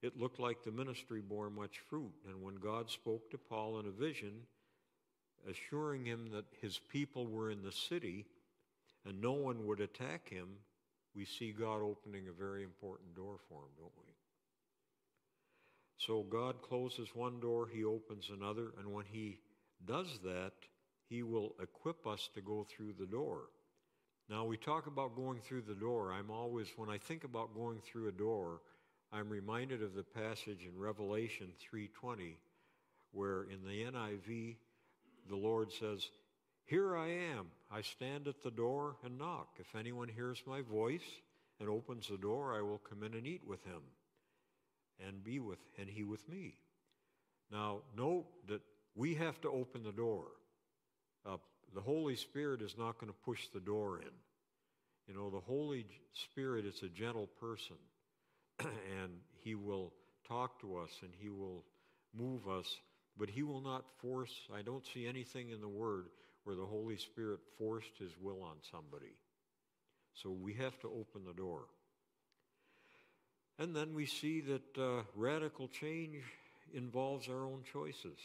it 0.00 0.18
looked 0.18 0.40
like 0.40 0.64
the 0.64 0.72
ministry 0.72 1.20
bore 1.20 1.50
much 1.50 1.78
fruit. 1.78 2.12
And 2.26 2.42
when 2.42 2.56
God 2.56 2.90
spoke 2.90 3.30
to 3.30 3.38
Paul 3.38 3.78
in 3.80 3.86
a 3.86 3.90
vision, 3.90 4.32
assuring 5.48 6.04
him 6.06 6.30
that 6.32 6.46
his 6.60 6.78
people 6.78 7.26
were 7.26 7.50
in 7.50 7.62
the 7.62 7.72
city 7.72 8.26
and 9.06 9.20
no 9.20 9.32
one 9.32 9.66
would 9.66 9.80
attack 9.80 10.28
him, 10.28 10.48
we 11.14 11.24
see 11.24 11.52
God 11.52 11.82
opening 11.82 12.28
a 12.28 12.32
very 12.32 12.62
important 12.62 13.14
door 13.14 13.36
for 13.48 13.60
him, 13.62 13.70
don't 13.78 13.92
we? 13.98 14.12
So 15.98 16.22
God 16.22 16.62
closes 16.62 17.14
one 17.14 17.38
door, 17.38 17.68
he 17.72 17.84
opens 17.84 18.30
another, 18.30 18.72
and 18.78 18.92
when 18.92 19.04
he 19.04 19.38
does 19.84 20.18
that, 20.24 20.52
he 21.12 21.22
will 21.22 21.54
equip 21.60 22.06
us 22.06 22.30
to 22.32 22.40
go 22.40 22.64
through 22.64 22.94
the 22.98 23.04
door. 23.04 23.50
Now, 24.30 24.46
we 24.46 24.56
talk 24.56 24.86
about 24.86 25.14
going 25.14 25.40
through 25.40 25.60
the 25.60 25.74
door. 25.74 26.10
I'm 26.10 26.30
always, 26.30 26.68
when 26.76 26.88
I 26.88 26.96
think 26.96 27.24
about 27.24 27.54
going 27.54 27.80
through 27.80 28.08
a 28.08 28.12
door, 28.12 28.62
I'm 29.12 29.28
reminded 29.28 29.82
of 29.82 29.94
the 29.94 30.04
passage 30.04 30.64
in 30.64 30.78
Revelation 30.78 31.52
3:20 31.58 32.38
where 33.10 33.42
in 33.42 33.62
the 33.62 33.84
NIV 33.84 34.56
the 35.28 35.36
Lord 35.36 35.70
says, 35.70 36.10
"Here 36.64 36.96
I 36.96 37.08
am. 37.08 37.50
I 37.70 37.82
stand 37.82 38.26
at 38.26 38.42
the 38.42 38.50
door 38.50 38.96
and 39.02 39.18
knock. 39.18 39.58
If 39.58 39.74
anyone 39.74 40.08
hears 40.08 40.42
my 40.46 40.62
voice 40.62 41.20
and 41.60 41.68
opens 41.68 42.08
the 42.08 42.16
door, 42.16 42.54
I 42.54 42.62
will 42.62 42.78
come 42.78 43.02
in 43.02 43.12
and 43.12 43.26
eat 43.26 43.44
with 43.44 43.62
him 43.64 43.82
and 44.98 45.22
be 45.22 45.40
with 45.40 45.60
and 45.76 45.90
he 45.90 46.04
with 46.04 46.26
me." 46.26 46.58
Now, 47.50 47.82
note 47.94 48.46
that 48.46 48.62
we 48.94 49.14
have 49.16 49.42
to 49.42 49.50
open 49.50 49.82
the 49.82 49.92
door. 49.92 50.32
Uh, 51.26 51.36
the 51.74 51.80
Holy 51.80 52.16
Spirit 52.16 52.62
is 52.62 52.76
not 52.78 52.98
going 52.98 53.12
to 53.12 53.18
push 53.24 53.48
the 53.48 53.60
door 53.60 54.00
in. 54.00 54.10
You 55.06 55.14
know, 55.14 55.30
the 55.30 55.40
Holy 55.40 55.86
Spirit 56.12 56.64
is 56.64 56.82
a 56.82 56.88
gentle 56.88 57.28
person. 57.40 57.76
and 58.60 59.10
he 59.42 59.54
will 59.54 59.92
talk 60.26 60.60
to 60.60 60.76
us 60.76 60.90
and 61.02 61.10
he 61.18 61.28
will 61.28 61.64
move 62.14 62.48
us, 62.48 62.76
but 63.18 63.28
he 63.28 63.42
will 63.42 63.60
not 63.60 63.84
force. 63.98 64.32
I 64.54 64.62
don't 64.62 64.86
see 64.86 65.06
anything 65.06 65.50
in 65.50 65.60
the 65.60 65.68
Word 65.68 66.06
where 66.44 66.56
the 66.56 66.66
Holy 66.66 66.96
Spirit 66.96 67.40
forced 67.58 67.98
his 67.98 68.12
will 68.20 68.42
on 68.42 68.56
somebody. 68.70 69.14
So 70.14 70.30
we 70.30 70.54
have 70.54 70.78
to 70.80 70.88
open 70.88 71.24
the 71.26 71.32
door. 71.32 71.62
And 73.58 73.74
then 73.74 73.94
we 73.94 74.06
see 74.06 74.40
that 74.42 74.78
uh, 74.78 75.02
radical 75.14 75.68
change 75.68 76.22
involves 76.74 77.28
our 77.28 77.44
own 77.44 77.62
choices 77.70 78.18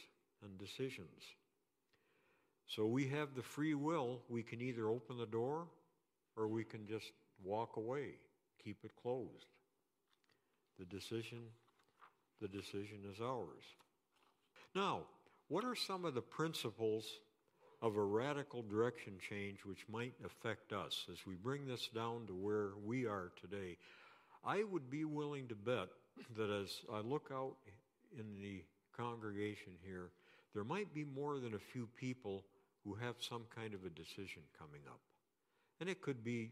and 0.44 0.58
decisions. 0.58 1.22
So 2.68 2.86
we 2.86 3.08
have 3.08 3.34
the 3.34 3.44
free 3.44 3.74
will. 3.74 4.20
We 4.30 4.44
can 4.44 4.62
either 4.62 4.90
open 4.90 5.18
the 5.18 5.26
door 5.26 5.68
or 6.36 6.48
we 6.48 6.64
can 6.64 6.86
just 6.86 7.12
walk 7.44 7.78
away, 7.78 8.16
keep 8.64 8.78
it 8.84 8.92
closed. 9.02 9.48
The 10.78 10.86
decision, 10.86 11.40
the 12.42 12.48
decision 12.48 13.00
is 13.12 13.22
ours. 13.22 13.64
Now, 14.76 15.02
what 15.48 15.64
are 15.64 15.76
some 15.76 16.06
of 16.06 16.14
the 16.14 16.22
principles 16.22 17.06
of 17.82 17.96
a 17.96 18.04
radical 18.04 18.64
direction 18.64 19.14
change 19.30 19.60
which 19.64 19.86
might 19.90 20.14
affect 20.26 20.74
us 20.74 21.06
as 21.12 21.26
we 21.26 21.36
bring 21.36 21.66
this 21.66 21.88
down 21.88 22.28
to 22.28 22.34
where 22.34 22.72
we 22.86 23.06
are 23.06 23.32
today? 23.40 23.78
I 24.44 24.64
would 24.64 24.90
be 24.90 25.06
willing 25.06 25.48
to 25.48 25.56
bet 25.56 25.88
that 26.36 26.50
as 26.50 26.82
I 26.94 27.00
look 27.00 27.32
out 27.34 27.56
in 28.20 28.42
the 28.42 28.64
congregation 28.96 29.74
here, 29.86 30.12
there 30.54 30.64
might 30.64 30.94
be 30.94 31.06
more 31.06 31.40
than 31.40 31.54
a 31.54 31.60
few 31.60 31.88
people 32.00 32.44
who 32.88 32.96
have 32.96 33.15
some 33.20 33.44
kind 33.53 33.74
of 33.74 33.84
a 33.84 33.89
decision 33.89 34.41
coming 34.58 34.82
up. 34.88 35.01
And 35.82 35.89
it 35.89 36.01
could 36.01 36.24
be 36.24 36.51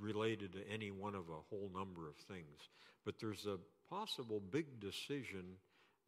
related 0.00 0.52
to 0.54 0.68
any 0.68 0.90
one 0.90 1.14
of 1.14 1.28
a 1.28 1.40
whole 1.48 1.70
number 1.72 2.08
of 2.08 2.16
things. 2.16 2.68
But 3.04 3.14
there's 3.20 3.46
a 3.46 3.58
possible 3.88 4.40
big 4.40 4.80
decision 4.80 5.44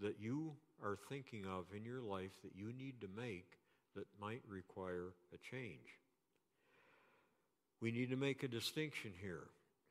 that 0.01 0.17
you 0.21 0.53
are 0.83 0.99
thinking 1.09 1.45
of 1.47 1.67
in 1.77 1.85
your 1.85 2.01
life 2.01 2.33
that 2.43 2.57
you 2.57 2.73
need 2.73 3.01
to 3.01 3.09
make 3.17 3.47
that 3.95 4.07
might 4.21 4.43
require 4.49 5.13
a 5.33 5.39
change. 5.51 6.01
We 7.81 7.93
need 7.93 8.11
to 8.11 8.17
make 8.17 8.43
a 8.43 8.49
distinction 8.49 9.13
here. 9.21 9.45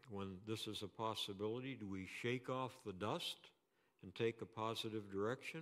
When 0.09 0.37
this 0.45 0.67
is 0.67 0.83
a 0.83 0.87
possibility, 0.87 1.75
do 1.79 1.87
we 1.87 2.07
shake 2.21 2.49
off 2.49 2.71
the 2.85 2.91
dust 2.91 3.37
and 4.03 4.13
take 4.13 4.41
a 4.41 4.45
positive 4.45 5.09
direction? 5.09 5.61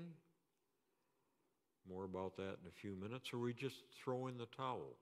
More 1.91 2.06
about 2.06 2.38
that 2.38 2.58
in 2.62 2.67
a 2.67 2.80
few 2.80 2.95
minutes. 2.95 3.34
Or 3.34 3.39
we 3.39 3.54
just 3.54 3.84
throw 4.04 4.27
in 4.27 4.38
the 4.38 4.45
towel. 4.45 4.95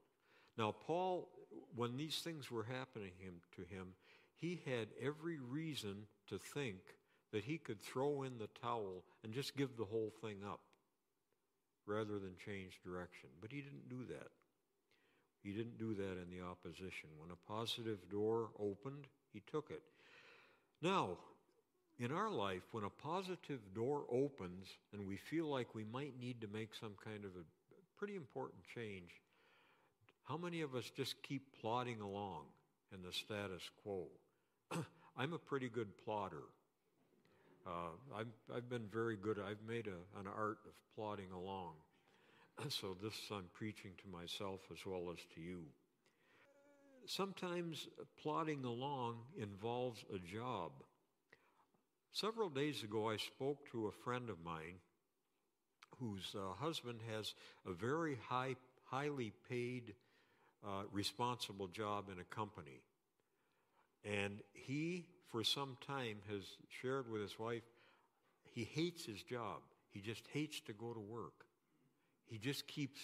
Now, 0.58 0.73
Paul, 0.86 1.30
when 1.75 1.97
these 1.97 2.19
things 2.19 2.49
were 2.49 2.63
happening 2.63 3.12
him, 3.19 3.36
to 3.56 3.62
him, 3.62 3.89
he 4.36 4.62
had 4.65 4.88
every 5.02 5.38
reason 5.39 6.08
to 6.30 6.38
think 6.38 6.78
that 7.32 7.43
he 7.43 7.58
could 7.58 7.82
throw 7.82 8.23
in 8.23 8.38
the 8.38 8.49
towel 8.62 9.04
and 9.23 9.34
just 9.34 9.56
give 9.56 9.78
the 9.78 9.86
whole 9.86 10.12
thing 10.21 10.38
up 10.45 10.62
rather 11.86 12.19
than 12.19 12.32
change 12.43 12.80
direction. 12.84 13.30
But 13.41 13.52
he 13.52 13.62
didn't 13.62 13.89
do 13.89 14.06
that. 14.10 14.30
He 15.43 15.52
didn't 15.52 15.78
do 15.78 15.93
that 15.95 16.17
in 16.21 16.30
the 16.30 16.45
opposition. 16.45 17.10
When 17.17 17.32
a 17.32 17.52
positive 17.52 18.10
door 18.10 18.49
opened, 18.60 19.08
he 19.32 19.41
took 19.52 19.69
it. 19.71 19.82
Now, 20.82 21.17
in 21.99 22.13
our 22.13 22.29
life, 22.31 22.63
when 22.71 22.85
a 22.85 22.89
positive 22.89 23.59
door 23.75 24.05
opens 24.09 24.67
and 24.93 25.05
we 25.05 25.17
feel 25.17 25.47
like 25.47 25.75
we 25.75 25.83
might 25.83 26.13
need 26.19 26.39
to 26.41 26.47
make 26.47 26.73
some 26.73 26.93
kind 27.03 27.25
of 27.25 27.31
a 27.31 27.43
pretty 27.97 28.15
important 28.15 28.62
change, 28.73 29.12
how 30.23 30.38
many 30.38 30.62
of 30.62 30.75
us 30.75 30.89
just 30.95 31.21
keep 31.23 31.41
plodding 31.59 31.99
along 31.99 32.43
in 32.93 33.01
the 33.01 33.12
status 33.12 33.63
quo? 33.83 34.07
I'm 35.17 35.33
a 35.33 35.38
pretty 35.38 35.67
good 35.67 35.89
plodder. 36.05 36.43
Uh, 37.67 38.17
I've, 38.17 38.55
I've 38.55 38.69
been 38.69 38.88
very 38.91 39.17
good. 39.17 39.38
I've 39.38 39.62
made 39.67 39.88
a, 39.88 40.19
an 40.19 40.27
art 40.27 40.59
of 40.65 40.73
plodding 40.95 41.31
along. 41.35 41.73
so 42.69 42.95
this 43.03 43.13
I'm 43.31 43.45
preaching 43.53 43.91
to 44.03 44.17
myself 44.17 44.62
as 44.71 44.85
well 44.85 45.12
as 45.12 45.19
to 45.35 45.41
you. 45.41 45.63
Sometimes 47.05 47.88
plodding 48.21 48.63
along 48.63 49.17
involves 49.38 50.05
a 50.13 50.19
job. 50.19 50.71
Several 52.12 52.50
days 52.50 52.84
ago, 52.84 53.10
I 53.10 53.17
spoke 53.17 53.69
to 53.72 53.88
a 53.88 53.91
friend 53.91 54.30
of 54.30 54.43
mine 54.43 54.80
whose 56.00 56.36
uh, 56.36 56.54
husband 56.54 57.00
has 57.13 57.34
a 57.67 57.72
very 57.72 58.17
high, 58.28 58.56
highly 58.86 59.32
paid, 59.48 59.93
uh, 60.65 60.84
responsible 60.91 61.67
job 61.67 62.06
in 62.12 62.19
a 62.19 62.24
company. 62.24 62.82
And 64.04 64.41
he, 64.54 65.06
for 65.28 65.43
some 65.43 65.78
time, 65.86 66.17
has 66.30 66.43
shared 66.82 67.12
with 67.12 67.22
his 67.22 67.38
wife, 67.38 67.63
he 68.43 68.63
hates 68.63 69.06
his 69.06 69.22
job. 69.22 69.62
He 69.91 70.02
just 70.02 70.26
hates 70.34 70.62
to 70.62 70.74
go 70.74 70.93
to 70.93 71.00
work. 71.00 71.45
He 72.26 72.38
just 72.38 72.67
keeps 72.67 73.00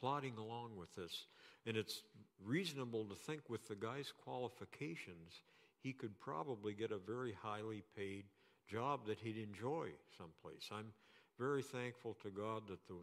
plodding 0.00 0.34
along 0.38 0.76
with 0.76 0.94
this. 0.94 1.26
And 1.66 1.76
it's 1.76 2.02
reasonable 2.44 3.04
to 3.04 3.14
think 3.14 3.42
with 3.48 3.68
the 3.68 3.74
guy's 3.74 4.12
qualifications, 4.24 5.42
he 5.84 5.92
could 5.92 6.18
probably 6.18 6.72
get 6.72 6.90
a 6.90 6.98
very 6.98 7.36
highly 7.42 7.84
paid 7.94 8.24
job 8.66 9.06
that 9.06 9.18
he'd 9.20 9.36
enjoy 9.36 9.88
someplace. 10.16 10.70
I'm 10.72 10.92
very 11.38 11.62
thankful 11.62 12.16
to 12.22 12.30
God 12.30 12.62
that 12.68 12.88
the 12.88 12.94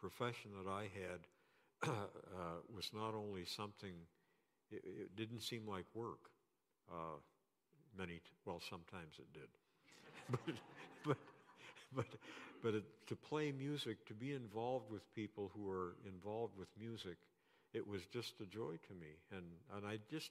profession 0.00 0.50
that 0.62 0.68
I 0.68 0.82
had 0.82 1.88
uh, 1.94 2.58
was 2.74 2.90
not 2.92 3.14
only 3.14 3.44
something 3.44 3.94
it, 4.72 4.82
it 4.84 5.16
didn't 5.16 5.42
seem 5.42 5.66
like 5.68 5.84
work. 5.94 6.30
Uh, 6.90 7.18
many, 7.96 8.14
t- 8.14 8.20
well, 8.44 8.60
sometimes 8.68 9.14
it 9.18 9.32
did. 9.32 9.48
but, 10.30 10.54
but, 11.06 11.16
but, 11.94 12.06
but 12.62 12.74
it, 12.74 12.84
to 13.06 13.14
play 13.14 13.52
music, 13.52 14.04
to 14.06 14.14
be 14.14 14.32
involved 14.32 14.90
with 14.90 15.02
people 15.14 15.52
who 15.54 15.70
are 15.70 15.94
involved 16.06 16.58
with 16.58 16.68
music, 16.78 17.18
it 17.72 17.86
was 17.86 18.02
just 18.12 18.40
a 18.40 18.46
joy 18.46 18.74
to 18.88 18.94
me. 18.94 19.14
And, 19.30 19.44
and 19.76 19.86
I 19.86 19.98
just 20.10 20.30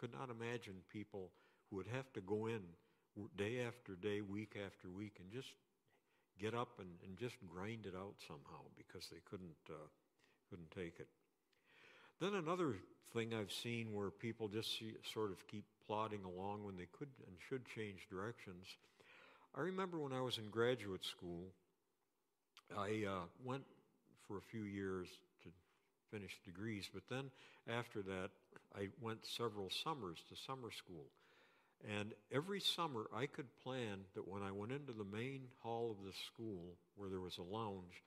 could 0.00 0.12
not 0.14 0.30
imagine 0.30 0.74
people 0.90 1.30
who 1.68 1.76
would 1.76 1.86
have 1.86 2.10
to 2.14 2.22
go 2.22 2.46
in 2.46 2.60
day 3.36 3.60
after 3.60 3.94
day, 3.96 4.22
week 4.22 4.56
after 4.56 4.88
week, 4.88 5.16
and 5.20 5.30
just 5.30 5.52
get 6.40 6.54
up 6.54 6.78
and, 6.78 6.88
and 7.04 7.18
just 7.18 7.36
grind 7.46 7.84
it 7.84 7.94
out 7.94 8.14
somehow 8.26 8.62
because 8.78 9.08
they 9.10 9.20
couldn't, 9.28 9.60
uh, 9.68 9.88
couldn't 10.48 10.70
take 10.70 10.98
it. 10.98 11.08
Then 12.18 12.34
another 12.34 12.76
thing 13.12 13.34
I've 13.34 13.52
seen 13.52 13.92
where 13.92 14.10
people 14.10 14.48
just 14.48 14.78
see, 14.78 14.94
sort 15.12 15.32
of 15.32 15.46
keep 15.46 15.64
plodding 15.86 16.24
along 16.24 16.64
when 16.64 16.76
they 16.76 16.88
could 16.98 17.08
and 17.26 17.36
should 17.48 17.66
change 17.66 18.06
directions. 18.08 18.66
I 19.54 19.60
remember 19.60 19.98
when 19.98 20.14
I 20.14 20.20
was 20.22 20.38
in 20.38 20.48
graduate 20.48 21.04
school, 21.04 21.48
I 22.74 23.04
uh, 23.06 23.24
went 23.44 23.64
for 24.26 24.38
a 24.38 24.42
few 24.42 24.62
years 24.62 25.08
to 25.42 25.48
finish 26.10 26.38
degrees, 26.44 26.88
but 26.92 27.02
then 27.10 27.30
after 27.68 28.00
that, 28.02 28.30
I 28.76 28.88
went 29.00 29.26
several 29.26 29.70
summers 29.70 30.18
to 30.28 30.36
summer 30.36 30.70
school. 30.70 31.06
And 31.98 32.12
every 32.32 32.60
summer, 32.60 33.06
I 33.14 33.26
could 33.26 33.46
plan 33.62 34.00
that 34.14 34.28
when 34.28 34.42
I 34.42 34.52
went 34.52 34.72
into 34.72 34.92
the 34.92 35.04
main 35.04 35.48
hall 35.62 35.90
of 35.90 36.04
the 36.04 36.12
school 36.26 36.76
where 36.96 37.08
there 37.08 37.20
was 37.20 37.38
a 37.38 37.42
lounge, 37.42 38.02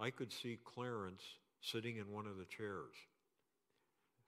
I 0.00 0.10
could 0.10 0.32
see 0.32 0.58
Clarence 0.64 1.22
sitting 1.60 1.96
in 1.96 2.10
one 2.10 2.26
of 2.26 2.38
the 2.38 2.46
chairs 2.46 2.94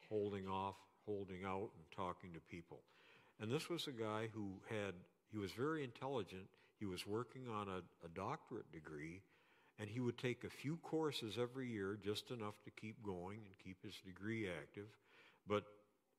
holding 0.09 0.49
off, 0.49 0.75
holding 1.07 1.45
out, 1.47 1.71
and 1.77 1.85
talking 1.97 2.33
to 2.35 2.41
people. 2.41 2.81
And 3.41 3.51
this 3.51 3.71
was 3.71 3.87
a 3.87 3.93
guy 3.93 4.29
who 4.35 4.51
had 4.69 4.95
he 5.33 5.39
was 5.39 5.53
very 5.53 5.85
intelligent. 5.85 6.47
He 6.79 6.87
was 6.87 7.07
working 7.07 7.49
on 7.49 7.69
a, 7.69 7.79
a 8.05 8.09
doctorate 8.15 8.71
degree, 8.73 9.23
and 9.79 9.89
he 9.89 10.01
would 10.01 10.19
take 10.19 10.45
a 10.45 10.51
few 10.51 10.77
courses 10.79 11.39
every 11.41 11.69
year, 11.69 11.99
just 12.03 12.31
enough 12.31 12.61
to 12.65 12.71
keep 12.71 13.03
going 13.05 13.37
and 13.37 13.59
keep 13.65 13.77
his 13.85 13.95
degree 14.05 14.49
active. 14.49 14.89
But 15.47 15.65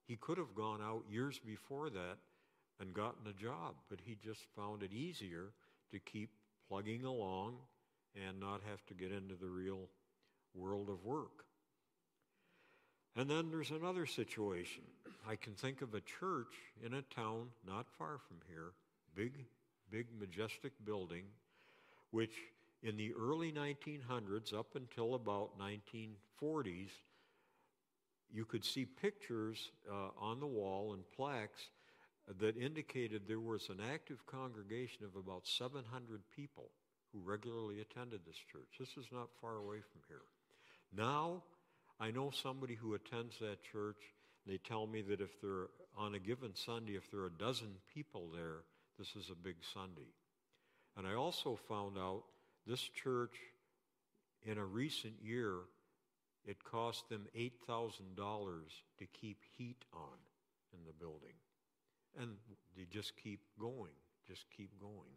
he 0.08 0.16
could 0.16 0.38
have 0.38 0.56
gone 0.56 0.82
out 0.82 1.04
years 1.10 1.40
before 1.40 1.90
that 1.90 2.18
and 2.80 2.94
gotten 2.94 3.28
a 3.28 3.34
job, 3.34 3.76
but 3.90 4.00
he 4.04 4.18
just 4.24 4.42
found 4.56 4.84
it 4.84 4.92
easier 4.92 5.54
to 5.92 6.00
keep 6.00 6.32
plugging 6.68 7.06
along 7.06 7.58
and 8.16 8.40
not 8.40 8.62
have 8.70 8.86
to 8.88 8.94
get 8.94 9.12
into 9.12 9.36
the 9.36 9.50
real 9.50 9.88
world 10.54 10.90
of 10.90 11.06
work. 11.06 11.46
And 13.16 13.30
then 13.30 13.52
there's 13.52 13.72
another 13.72 14.06
situation. 14.06 14.84
I 15.28 15.36
can 15.36 15.54
think 15.54 15.82
of 15.82 15.94
a 15.94 16.02
church 16.02 16.54
in 16.84 16.94
a 16.94 17.02
town 17.02 17.48
not 17.68 17.86
far 17.98 18.18
from 18.28 18.38
here, 18.48 18.72
big, 19.16 19.34
big, 19.90 20.08
majestic 20.18 20.72
building, 20.86 21.26
which 22.12 22.36
in 22.84 22.96
the 22.98 23.14
early 23.14 23.52
1900s 23.52 24.54
up 24.54 24.76
until 24.76 25.16
about 25.16 25.60
1940s, 25.60 26.90
you 28.34 28.46
could 28.46 28.64
see 28.64 28.86
pictures 28.86 29.72
uh, 29.90 30.10
on 30.20 30.40
the 30.40 30.48
wall 30.48 30.94
and 30.94 31.04
plaques 31.16 31.70
that 32.40 32.56
indicated 32.58 33.24
there 33.28 33.40
was 33.40 33.70
an 33.70 33.80
active 33.94 34.26
congregation 34.26 35.04
of 35.04 35.16
about 35.16 35.46
700 35.46 36.22
people 36.36 36.72
who 37.12 37.20
regularly 37.24 37.82
attended 37.82 38.22
this 38.26 38.38
church. 38.52 38.70
This 38.80 38.96
is 38.98 39.12
not 39.12 39.28
far 39.42 39.58
away 39.58 39.78
from 39.78 40.02
here. 40.08 40.22
Now, 40.96 41.44
I 42.00 42.12
know 42.12 42.32
somebody 42.32 42.76
who 42.76 42.94
attends 42.94 43.38
that 43.40 43.64
church. 43.64 43.98
They 44.48 44.58
tell 44.58 44.88
me 44.88 45.02
that 45.04 45.22
if 45.22 45.40
they're 45.42 45.68
on 45.98 46.16
a 46.16 46.20
given 46.20 46.56
Sunday, 46.56 46.94
if 46.96 47.12
there 47.12 47.22
are 47.22 47.28
a 47.28 47.38
dozen 47.38 47.70
people 47.94 48.30
there, 48.34 48.64
this 48.98 49.16
is 49.16 49.30
a 49.30 49.36
big 49.36 49.58
Sunday. 49.74 50.10
And 50.98 51.06
I 51.06 51.14
also 51.14 51.60
found 51.68 51.98
out 51.98 52.24
this 52.66 52.82
church, 52.82 53.36
in 54.44 54.58
a 54.58 54.66
recent 54.66 55.14
year, 55.22 55.56
it 56.46 56.64
cost 56.64 57.10
them 57.10 57.28
$8,000 57.38 57.98
to 59.00 59.06
keep 59.08 59.38
heat 59.58 59.84
on 59.94 60.18
in 60.74 60.80
the 60.86 60.94
building. 60.94 61.36
And 62.20 62.32
they 62.76 62.86
just 62.90 63.14
keep 63.16 63.42
going, 63.60 63.94
just 64.28 64.46
keep 64.56 64.72
going. 64.80 65.16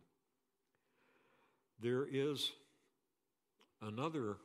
There 1.80 2.06
is 2.10 2.52
another 3.82 4.36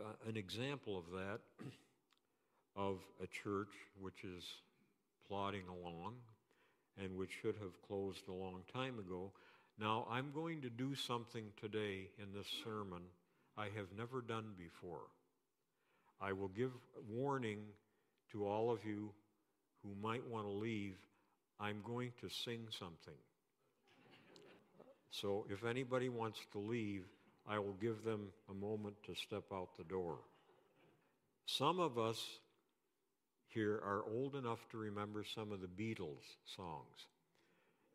uh, 0.00 0.04
an 0.28 0.36
example 0.36 0.98
of 0.98 1.04
that, 1.12 1.40
of 2.76 3.00
a 3.22 3.26
church 3.26 3.68
which 4.00 4.24
is 4.24 4.44
plodding 5.28 5.64
along 5.68 6.14
and 7.02 7.16
which 7.16 7.30
should 7.40 7.56
have 7.56 7.80
closed 7.86 8.28
a 8.28 8.32
long 8.32 8.62
time 8.72 8.98
ago. 8.98 9.32
Now, 9.78 10.06
I'm 10.10 10.30
going 10.32 10.60
to 10.62 10.70
do 10.70 10.94
something 10.94 11.44
today 11.60 12.10
in 12.18 12.32
this 12.34 12.46
sermon 12.64 13.02
I 13.56 13.64
have 13.64 13.88
never 13.96 14.20
done 14.20 14.52
before. 14.56 15.08
I 16.22 16.32
will 16.32 16.48
give 16.48 16.70
warning 17.10 17.58
to 18.30 18.46
all 18.46 18.70
of 18.70 18.84
you 18.84 19.10
who 19.82 19.90
might 20.00 20.24
want 20.30 20.46
to 20.46 20.52
leave. 20.52 20.94
I'm 21.58 21.78
going 21.84 22.12
to 22.20 22.28
sing 22.28 22.66
something. 22.70 23.18
So 25.10 25.46
if 25.50 25.64
anybody 25.64 26.08
wants 26.08 26.38
to 26.52 26.58
leave, 26.58 27.04
I 27.46 27.58
will 27.58 27.76
give 27.80 28.04
them 28.04 28.28
a 28.48 28.54
moment 28.54 28.94
to 29.06 29.14
step 29.14 29.44
out 29.52 29.76
the 29.76 29.84
door. 29.84 30.18
Some 31.44 31.80
of 31.80 31.98
us 31.98 32.24
here 33.48 33.80
are 33.84 34.04
old 34.08 34.36
enough 34.36 34.60
to 34.70 34.78
remember 34.78 35.24
some 35.24 35.50
of 35.52 35.60
the 35.60 35.66
Beatles 35.66 36.36
songs. 36.56 37.08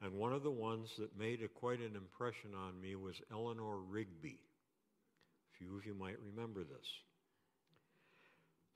And 0.02 0.14
one 0.14 0.34
of 0.34 0.44
the 0.44 0.52
ones 0.52 0.92
that 1.00 1.18
made 1.18 1.42
a, 1.42 1.48
quite 1.48 1.80
an 1.80 1.96
impression 1.96 2.52
on 2.54 2.80
me 2.80 2.96
was 2.96 3.16
Eleanor 3.32 3.78
Rigby. 3.78 4.38
A 4.38 5.58
few 5.58 5.76
of 5.78 5.86
you 5.86 5.96
might 5.96 6.18
remember 6.20 6.64
this. 6.64 6.88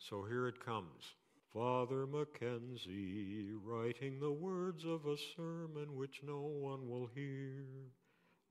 So 0.09 0.23
here 0.23 0.47
it 0.47 0.63
comes. 0.63 1.15
Father 1.53 2.07
Mackenzie, 2.07 3.51
writing 3.63 4.19
the 4.19 4.31
words 4.31 4.85
of 4.85 5.05
a 5.05 5.17
sermon 5.35 5.95
which 5.95 6.21
no 6.25 6.39
one 6.39 6.89
will 6.89 7.09
hear, 7.13 7.65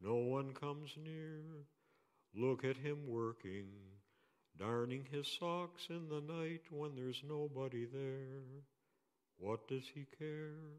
no 0.00 0.16
one 0.16 0.52
comes 0.52 0.90
near 1.02 1.64
Look 2.34 2.64
at 2.64 2.76
him 2.76 3.08
working, 3.08 3.66
darning 4.56 5.04
his 5.10 5.26
socks 5.26 5.88
in 5.90 6.08
the 6.08 6.20
night 6.20 6.62
when 6.70 6.94
there's 6.94 7.22
nobody 7.28 7.86
there. 7.86 8.44
What 9.36 9.66
does 9.66 9.82
he 9.92 10.06
care? 10.16 10.78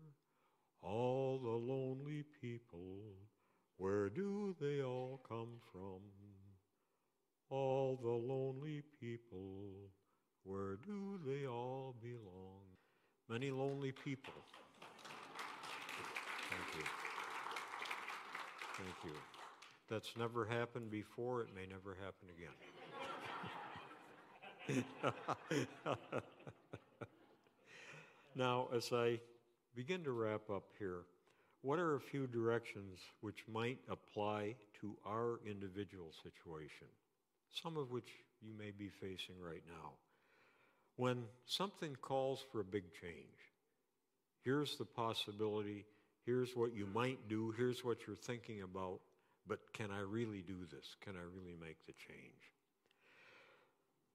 All 0.82 1.40
the 1.40 1.50
lonely 1.50 2.24
people, 2.42 3.18
where 3.78 4.10
do 4.10 4.56
they 4.62 4.82
all 4.82 5.20
come 5.28 5.60
from? 5.74 6.00
All 7.50 8.00
the 8.02 8.08
lonely 8.08 8.84
people, 9.02 9.92
where 10.44 10.78
do 10.86 11.20
they 11.26 11.48
all 11.48 11.96
belong? 12.02 12.62
Many 13.30 13.52
lonely 13.52 13.92
people. 13.92 14.34
Thank 16.50 16.76
you. 16.76 16.86
Thank 18.78 18.96
you 19.06 19.20
that's 19.92 20.16
never 20.18 20.46
happened 20.46 20.90
before, 20.90 21.42
it 21.42 21.50
may 21.54 21.66
never 21.68 21.98
happen 22.00 22.30
again. 24.72 24.88
now, 28.36 28.70
as 28.74 28.94
I 28.94 29.20
begin 29.76 30.02
to 30.06 30.14
wrap 30.14 30.50
up 30.50 30.64
here, 30.80 31.02
what 31.62 31.78
are 31.78 31.96
a 31.96 32.00
few 32.00 32.26
directions 32.26 33.00
which 33.20 33.44
might 33.52 33.80
apply 33.90 34.56
to 34.80 34.96
our 35.06 35.42
individual 35.46 36.14
situation, 36.24 36.88
some 37.62 37.76
of 37.76 37.92
which 37.92 38.12
you 38.42 38.54
may 38.58 38.72
be 38.72 38.88
facing 38.88 39.36
right 39.42 39.64
now? 39.68 39.92
When 40.96 41.24
something 41.46 41.96
calls 42.02 42.46
for 42.52 42.60
a 42.60 42.64
big 42.64 42.84
change, 43.02 43.40
here's 44.44 44.78
the 44.78 44.86
possibility, 44.86 45.86
here's 46.26 46.56
what 46.56 46.76
you 46.76 46.86
might 46.86 47.28
do, 47.28 47.54
here's 47.58 47.84
what 47.84 48.06
you're 48.06 48.16
thinking 48.16 48.62
about, 48.62 49.00
but 49.48 49.60
can 49.74 49.90
I 49.92 50.02
really 50.02 50.42
do 50.42 50.66
this? 50.72 50.96
Can 51.02 51.16
I 51.16 51.24
really 51.24 51.56
make 51.60 51.86
the 51.86 51.94
change? 51.94 52.52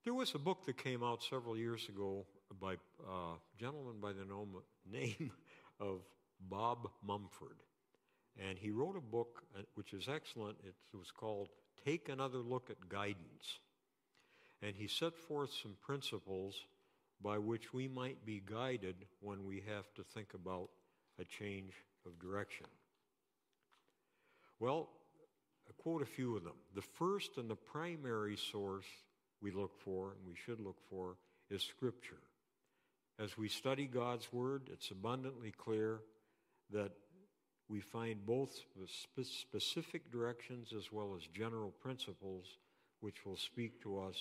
There 0.03 0.13
was 0.13 0.33
a 0.35 0.39
book 0.39 0.65
that 0.65 0.77
came 0.77 1.03
out 1.03 1.21
several 1.21 1.57
years 1.57 1.89
ago 1.89 2.25
by 2.61 2.73
a 2.73 3.33
gentleman 3.59 3.95
by 3.99 4.13
the 4.13 4.25
name 4.91 5.31
of 5.79 5.99
Bob 6.39 6.89
Mumford. 7.05 7.57
And 8.37 8.57
he 8.57 8.71
wrote 8.71 8.95
a 8.95 9.01
book 9.01 9.43
uh, 9.57 9.63
which 9.75 9.93
is 9.93 10.07
excellent. 10.07 10.57
It 10.63 10.75
was 10.95 11.11
called 11.11 11.49
Take 11.83 12.07
Another 12.09 12.37
Look 12.37 12.69
at 12.69 12.87
Guidance. 12.87 13.59
And 14.61 14.75
he 14.75 14.87
set 14.87 15.15
forth 15.15 15.51
some 15.53 15.75
principles 15.81 16.55
by 17.21 17.37
which 17.37 17.73
we 17.73 17.87
might 17.87 18.25
be 18.25 18.41
guided 18.45 18.95
when 19.21 19.45
we 19.45 19.63
have 19.67 19.93
to 19.95 20.03
think 20.03 20.33
about 20.33 20.69
a 21.19 21.25
change 21.25 21.73
of 22.05 22.19
direction. 22.19 22.67
Well, 24.59 24.89
I 25.67 25.81
quote 25.81 26.01
a 26.01 26.05
few 26.05 26.35
of 26.35 26.43
them. 26.43 26.55
The 26.75 26.81
first 26.81 27.37
and 27.37 27.49
the 27.49 27.55
primary 27.55 28.37
source 28.37 28.85
we 29.41 29.51
look 29.51 29.77
for, 29.79 30.13
and 30.13 30.27
we 30.27 30.35
should 30.35 30.59
look 30.59 30.77
for, 30.89 31.17
is 31.49 31.61
Scripture. 31.61 32.21
As 33.19 33.37
we 33.37 33.49
study 33.49 33.85
God's 33.85 34.31
Word, 34.31 34.69
it's 34.71 34.91
abundantly 34.91 35.51
clear 35.51 36.01
that 36.71 36.91
we 37.69 37.79
find 37.79 38.25
both 38.25 38.59
specific 38.85 40.11
directions 40.11 40.73
as 40.75 40.91
well 40.91 41.15
as 41.15 41.27
general 41.27 41.71
principles 41.71 42.57
which 42.99 43.25
will 43.25 43.37
speak 43.37 43.81
to 43.81 43.99
us 43.99 44.15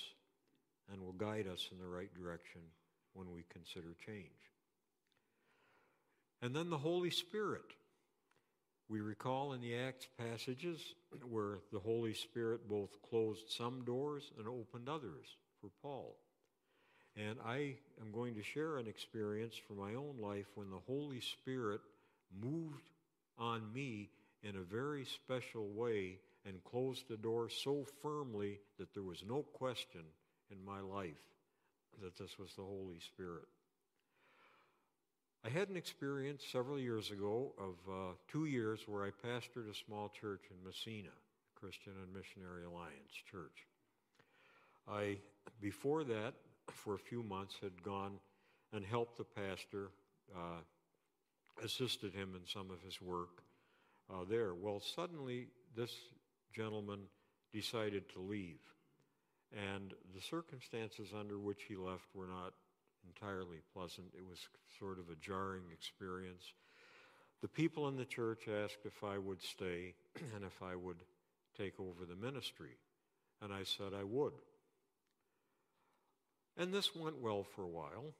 and 0.92 1.02
will 1.02 1.12
guide 1.12 1.46
us 1.46 1.68
in 1.72 1.78
the 1.78 1.86
right 1.86 2.12
direction 2.14 2.60
when 3.14 3.32
we 3.32 3.44
consider 3.50 3.94
change. 4.06 4.30
And 6.42 6.54
then 6.54 6.70
the 6.70 6.78
Holy 6.78 7.10
Spirit. 7.10 7.64
We 8.88 9.00
recall 9.00 9.52
in 9.52 9.60
the 9.60 9.76
Acts 9.76 10.06
passages 10.16 10.80
where 11.28 11.58
the 11.72 11.80
Holy 11.80 12.14
Spirit 12.14 12.68
both 12.68 12.90
closed 13.08 13.50
some 13.50 13.84
doors 13.84 14.30
and 14.38 14.46
opened 14.46 14.88
others 14.88 15.26
for 15.60 15.70
Paul. 15.82 16.16
And 17.16 17.38
I 17.44 17.76
am 18.00 18.12
going 18.12 18.34
to 18.34 18.42
share 18.42 18.76
an 18.76 18.86
experience 18.86 19.54
from 19.66 19.78
my 19.78 19.94
own 19.94 20.16
life 20.20 20.46
when 20.54 20.70
the 20.70 20.82
Holy 20.86 21.20
Spirit 21.20 21.80
moved 22.40 22.82
on 23.38 23.72
me 23.72 24.10
in 24.42 24.56
a 24.56 24.60
very 24.60 25.04
special 25.04 25.66
way 25.68 26.18
and 26.44 26.62
closed 26.62 27.08
the 27.08 27.16
door 27.16 27.48
so 27.48 27.86
firmly 28.02 28.60
that 28.78 28.92
there 28.94 29.02
was 29.02 29.24
no 29.26 29.42
question 29.54 30.02
in 30.50 30.64
my 30.64 30.80
life 30.80 31.22
that 32.02 32.16
this 32.16 32.38
was 32.38 32.54
the 32.54 32.62
Holy 32.62 32.98
Spirit. 33.00 33.46
I 35.44 35.48
had 35.48 35.68
an 35.68 35.76
experience 35.76 36.42
several 36.50 36.78
years 36.78 37.10
ago 37.10 37.52
of 37.58 37.74
uh, 37.88 38.12
two 38.28 38.46
years 38.46 38.80
where 38.86 39.04
I 39.04 39.10
pastored 39.10 39.70
a 39.70 39.74
small 39.74 40.08
church 40.08 40.42
in 40.50 40.56
Massena, 40.66 41.14
Christian 41.54 41.92
and 42.02 42.12
Missionary 42.12 42.64
Alliance 42.64 43.12
Church. 43.30 43.66
I, 44.88 45.18
before 45.60 46.04
that, 46.04 46.34
for 46.72 46.94
a 46.94 46.98
few 46.98 47.22
months, 47.22 47.56
had 47.62 47.80
gone 47.82 48.18
and 48.72 48.84
helped 48.84 49.18
the 49.18 49.24
pastor, 49.24 49.90
uh, 50.34 50.60
assisted 51.64 52.12
him 52.12 52.34
in 52.34 52.46
some 52.46 52.70
of 52.70 52.82
his 52.82 53.00
work 53.00 53.42
uh, 54.10 54.24
there. 54.28 54.54
Well, 54.54 54.80
suddenly 54.80 55.46
this 55.76 55.92
gentleman 56.52 57.00
decided 57.52 58.08
to 58.14 58.20
leave. 58.20 58.58
And 59.52 59.94
the 60.14 60.20
circumstances 60.20 61.10
under 61.18 61.38
which 61.38 61.62
he 61.68 61.76
left 61.76 62.06
were 62.14 62.26
not 62.26 62.52
entirely 63.06 63.58
pleasant. 63.72 64.06
It 64.16 64.26
was 64.26 64.48
sort 64.78 64.98
of 64.98 65.08
a 65.10 65.16
jarring 65.16 65.64
experience. 65.72 66.52
The 67.42 67.48
people 67.48 67.88
in 67.88 67.96
the 67.96 68.04
church 68.04 68.48
asked 68.48 68.84
if 68.84 69.04
I 69.04 69.18
would 69.18 69.42
stay 69.42 69.94
and 70.34 70.44
if 70.44 70.62
I 70.62 70.74
would 70.74 71.02
take 71.56 71.78
over 71.78 72.04
the 72.04 72.16
ministry. 72.16 72.76
And 73.42 73.52
I 73.52 73.64
said 73.64 73.92
I 73.98 74.04
would. 74.04 74.32
And 76.56 76.72
this 76.72 76.96
went 76.96 77.20
well 77.20 77.44
for 77.44 77.62
a 77.64 77.68
while, 77.68 78.14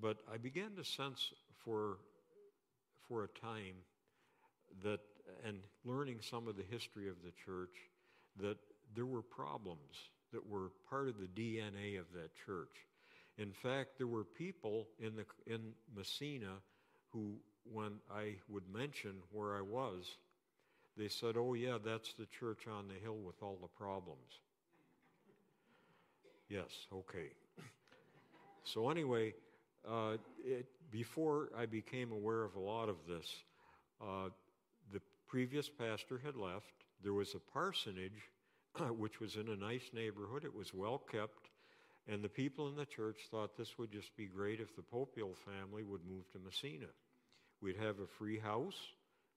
but 0.00 0.18
I 0.32 0.38
began 0.38 0.74
to 0.76 0.84
sense 0.84 1.32
for, 1.64 1.98
for 3.08 3.24
a 3.24 3.28
time 3.28 3.76
that, 4.82 5.00
and 5.44 5.58
learning 5.84 6.18
some 6.20 6.48
of 6.48 6.56
the 6.56 6.64
history 6.68 7.08
of 7.08 7.22
the 7.24 7.30
church, 7.44 7.76
that 8.40 8.58
there 8.94 9.06
were 9.06 9.22
problems 9.22 10.10
that 10.32 10.46
were 10.48 10.70
part 10.88 11.08
of 11.08 11.14
the 11.18 11.26
DNA 11.26 11.98
of 11.98 12.06
that 12.14 12.30
church. 12.46 12.86
In 13.38 13.52
fact, 13.52 13.98
there 13.98 14.06
were 14.06 14.24
people 14.24 14.88
in, 14.98 15.14
the, 15.16 15.24
in 15.46 15.72
Massena 15.94 16.54
who, 17.10 17.34
when 17.70 17.92
I 18.12 18.34
would 18.48 18.64
mention 18.72 19.12
where 19.32 19.56
I 19.56 19.60
was, 19.60 20.16
they 20.96 21.08
said, 21.08 21.36
Oh, 21.36 21.54
yeah, 21.54 21.78
that's 21.82 22.14
the 22.14 22.26
church 22.26 22.66
on 22.66 22.88
the 22.88 22.94
hill 22.94 23.16
with 23.16 23.42
all 23.42 23.58
the 23.60 23.68
problems. 23.68 24.40
Yes, 26.48 26.86
okay. 26.92 27.30
So, 28.64 28.90
anyway, 28.90 29.32
uh, 29.88 30.16
it, 30.44 30.66
before 30.90 31.50
I 31.56 31.66
became 31.66 32.10
aware 32.10 32.42
of 32.42 32.56
a 32.56 32.60
lot 32.60 32.88
of 32.88 32.96
this, 33.08 33.32
uh, 34.02 34.30
the 34.92 35.00
previous 35.28 35.68
pastor 35.68 36.20
had 36.24 36.34
left. 36.34 36.72
There 37.02 37.12
was 37.12 37.34
a 37.34 37.38
parsonage, 37.38 38.28
which 38.98 39.20
was 39.20 39.36
in 39.36 39.48
a 39.48 39.56
nice 39.56 39.90
neighborhood. 39.92 40.44
It 40.44 40.54
was 40.54 40.74
well 40.74 40.98
kept. 40.98 41.50
And 42.08 42.22
the 42.22 42.28
people 42.28 42.68
in 42.68 42.76
the 42.76 42.86
church 42.86 43.22
thought 43.30 43.56
this 43.56 43.78
would 43.78 43.90
just 43.90 44.16
be 44.16 44.26
great 44.26 44.60
if 44.60 44.76
the 44.76 44.82
Popiel 44.82 45.34
family 45.36 45.82
would 45.82 46.02
move 46.08 46.30
to 46.32 46.38
Massena. 46.38 46.86
We'd 47.60 47.76
have 47.78 47.98
a 47.98 48.06
free 48.06 48.38
house. 48.38 48.78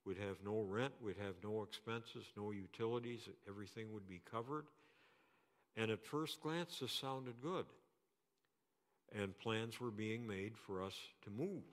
We'd 0.06 0.18
have 0.18 0.38
no 0.46 0.62
rent. 0.62 0.94
We'd 1.02 1.18
have 1.18 1.36
no 1.44 1.64
expenses, 1.64 2.26
no 2.38 2.52
utilities. 2.52 3.28
Everything 3.48 3.92
would 3.94 4.08
be 4.08 4.22
covered. 4.30 4.66
And 5.76 5.90
at 5.92 6.06
first 6.06 6.42
glance, 6.42 6.80
this 6.80 6.92
sounded 6.92 7.42
good. 7.42 7.66
And 9.16 9.38
plans 9.40 9.80
were 9.80 9.92
being 9.92 10.28
made 10.28 10.58
for 10.58 10.84
us 10.84 10.96
to 11.24 11.32
move. 11.32 11.64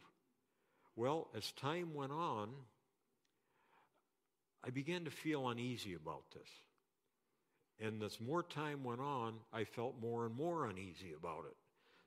Well, 0.95 1.29
as 1.37 1.53
time 1.53 1.93
went 1.93 2.13
on, 2.13 2.49
I 4.65 4.71
began 4.71 5.05
to 5.05 5.11
feel 5.11 5.49
uneasy 5.49 5.95
about 5.95 6.25
this. 6.33 6.49
And 7.81 8.03
as 8.03 8.21
more 8.21 8.43
time 8.43 8.85
went 8.85 9.01
on, 9.01 9.35
I 9.53 9.65
felt 9.65 10.01
more 10.01 10.25
and 10.27 10.35
more 10.35 10.67
uneasy 10.67 11.13
about 11.19 11.45
it. 11.47 11.57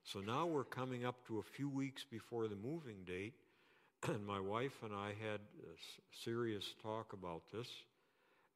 So 0.03 0.19
now 0.19 0.45
we're 0.45 0.63
coming 0.63 1.05
up 1.05 1.25
to 1.27 1.37
a 1.39 1.43
few 1.43 1.69
weeks 1.69 2.03
before 2.09 2.47
the 2.47 2.55
moving 2.55 3.03
date, 3.05 3.33
and 4.07 4.25
my 4.25 4.39
wife 4.39 4.81
and 4.83 4.93
I 4.93 5.09
had 5.09 5.39
a 5.39 6.23
serious 6.23 6.73
talk 6.81 7.13
about 7.13 7.43
this, 7.53 7.67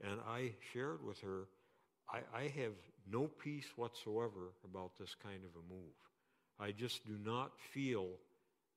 and 0.04 0.20
I 0.28 0.54
shared 0.72 1.06
with 1.06 1.20
her, 1.22 1.48
I, 2.10 2.22
I 2.36 2.42
have 2.62 2.74
no 3.12 3.28
peace 3.28 3.68
whatsoever 3.76 4.54
about 4.64 4.98
this 4.98 5.16
kind 5.22 5.42
of 5.44 5.52
a 5.56 5.74
move. 5.74 5.94
I 6.60 6.72
just 6.72 7.06
do 7.06 7.18
not 7.24 7.52
feel 7.74 8.08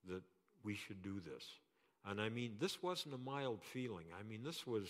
that 0.08 0.22
we 0.62 0.74
should 0.74 1.02
do 1.02 1.20
this. 1.20 1.44
And 2.04 2.20
I 2.20 2.28
mean, 2.28 2.56
this 2.60 2.82
wasn't 2.82 3.14
a 3.14 3.18
mild 3.18 3.62
feeling. 3.62 4.06
I 4.18 4.22
mean, 4.22 4.42
this 4.42 4.66
was, 4.66 4.88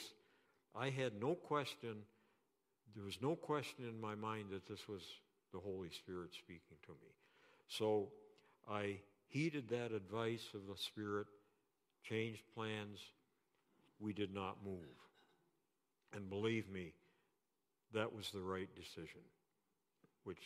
I 0.75 0.91
had 0.91 1.21
no 1.21 1.35
question 1.35 1.97
there 2.95 3.05
was 3.05 3.19
no 3.21 3.37
question 3.37 3.85
in 3.89 4.01
my 4.01 4.15
mind 4.15 4.47
that 4.51 4.67
this 4.67 4.89
was 4.89 5.03
the 5.53 5.59
Holy 5.59 5.91
Spirit 5.91 6.35
speaking 6.35 6.77
to 6.85 6.93
me. 6.93 7.13
So 7.69 8.09
I 8.71 8.97
heeded 9.29 9.69
that 9.69 9.93
advice 9.93 10.49
of 10.55 10.67
the 10.67 10.81
Spirit, 10.81 11.27
changed 12.03 12.43
plans. 12.55 12.99
We 13.99 14.13
did 14.13 14.35
not 14.35 14.57
move. 14.65 14.79
And 16.15 16.29
believe 16.29 16.71
me, 16.71 16.93
that 17.93 18.15
was 18.15 18.31
the 18.31 18.41
right 18.41 18.69
decision, 18.75 19.21
which, 20.25 20.43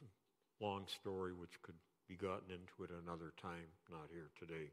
long 0.60 0.86
story, 1.00 1.32
which 1.32 1.60
could 1.62 1.74
be 2.08 2.16
gotten 2.16 2.50
into 2.50 2.84
at 2.84 3.02
another 3.04 3.32
time, 3.40 3.68
not 3.90 4.08
here 4.12 4.30
today. 4.38 4.70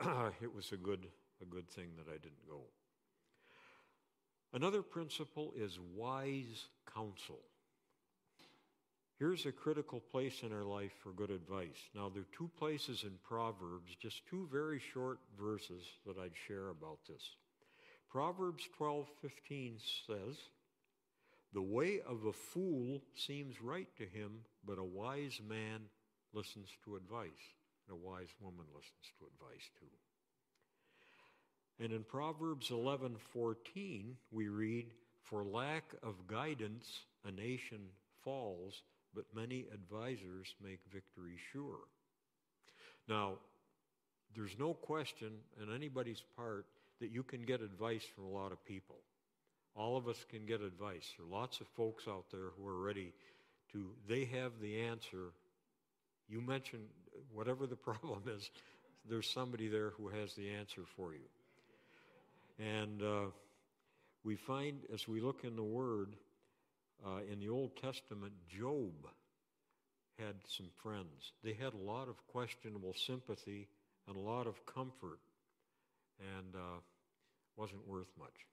it 0.42 0.54
was 0.54 0.72
a 0.72 0.76
good, 0.76 1.06
a 1.42 1.44
good 1.44 1.68
thing 1.68 1.88
that 1.96 2.10
I 2.10 2.16
didn't 2.16 2.46
go. 2.48 2.60
Another 4.52 4.82
principle 4.82 5.52
is 5.56 5.78
wise 5.94 6.68
counsel. 6.94 7.40
Here's 9.18 9.46
a 9.46 9.52
critical 9.52 10.00
place 10.00 10.42
in 10.42 10.52
our 10.52 10.64
life 10.64 10.92
for 11.02 11.10
good 11.12 11.30
advice. 11.30 11.88
Now, 11.94 12.10
there 12.10 12.22
are 12.22 12.36
two 12.36 12.50
places 12.58 13.02
in 13.02 13.18
Proverbs, 13.22 13.94
just 13.98 14.26
two 14.26 14.46
very 14.52 14.78
short 14.78 15.18
verses 15.38 15.84
that 16.04 16.18
I'd 16.18 16.36
share 16.36 16.68
about 16.68 16.98
this. 17.08 17.36
Proverbs 18.10 18.68
12:15 18.78 19.78
says, 20.06 20.50
"The 21.52 21.62
way 21.62 22.00
of 22.02 22.26
a 22.26 22.32
fool 22.32 23.02
seems 23.14 23.60
right 23.62 23.94
to 23.96 24.06
him, 24.06 24.44
but 24.64 24.78
a 24.78 24.84
wise 24.84 25.40
man 25.40 25.88
listens 26.32 26.76
to 26.84 26.96
advice, 26.96 27.54
and 27.86 27.94
a 27.94 27.96
wise 27.96 28.34
woman 28.38 28.66
listens 28.74 29.10
to 29.18 29.26
advice 29.26 29.70
too." 29.78 29.90
And 31.78 31.92
in 31.92 32.04
Proverbs 32.04 32.70
11:14 32.70 34.16
we 34.30 34.48
read, 34.48 34.92
"For 35.22 35.44
lack 35.44 35.94
of 36.02 36.26
guidance 36.26 37.04
a 37.24 37.30
nation 37.30 37.92
falls, 38.22 38.82
but 39.12 39.34
many 39.34 39.70
advisers 39.70 40.54
make 40.60 40.84
victory 40.86 41.36
sure." 41.36 41.86
Now, 43.08 43.38
there's 44.34 44.58
no 44.58 44.74
question 44.74 45.44
on 45.60 45.72
anybody's 45.72 46.22
part 46.34 46.66
that 46.98 47.10
you 47.10 47.22
can 47.22 47.42
get 47.42 47.60
advice 47.60 48.04
from 48.04 48.24
a 48.24 48.30
lot 48.30 48.52
of 48.52 48.64
people. 48.64 49.02
All 49.74 49.96
of 49.96 50.08
us 50.08 50.24
can 50.24 50.46
get 50.46 50.62
advice. 50.62 51.12
There 51.16 51.26
are 51.26 51.28
lots 51.28 51.60
of 51.60 51.68
folks 51.68 52.08
out 52.08 52.30
there 52.30 52.50
who 52.56 52.66
are 52.66 52.80
ready 52.80 53.12
to, 53.72 53.94
they 54.08 54.24
have 54.24 54.58
the 54.60 54.80
answer. 54.80 55.32
You 56.28 56.40
mention 56.40 56.88
whatever 57.32 57.66
the 57.66 57.76
problem 57.90 58.22
is, 58.28 58.50
there's 59.08 59.30
somebody 59.30 59.68
there 59.68 59.90
who 59.90 60.08
has 60.08 60.34
the 60.34 60.50
answer 60.50 60.84
for 60.96 61.12
you. 61.12 61.28
And 62.58 63.02
uh, 63.02 63.26
we 64.24 64.36
find, 64.36 64.80
as 64.92 65.06
we 65.06 65.20
look 65.20 65.44
in 65.44 65.56
the 65.56 65.62
Word, 65.62 66.16
uh, 67.04 67.20
in 67.30 67.38
the 67.40 67.48
Old 67.48 67.76
Testament, 67.76 68.32
Job 68.48 68.92
had 70.18 70.34
some 70.48 70.68
friends. 70.82 71.32
They 71.44 71.52
had 71.52 71.74
a 71.74 71.90
lot 71.90 72.08
of 72.08 72.26
questionable 72.28 72.94
sympathy 72.94 73.68
and 74.08 74.16
a 74.16 74.20
lot 74.20 74.46
of 74.46 74.64
comfort, 74.64 75.18
and 76.18 76.54
uh, 76.54 76.80
wasn't 77.56 77.86
worth 77.86 78.08
much. 78.18 78.46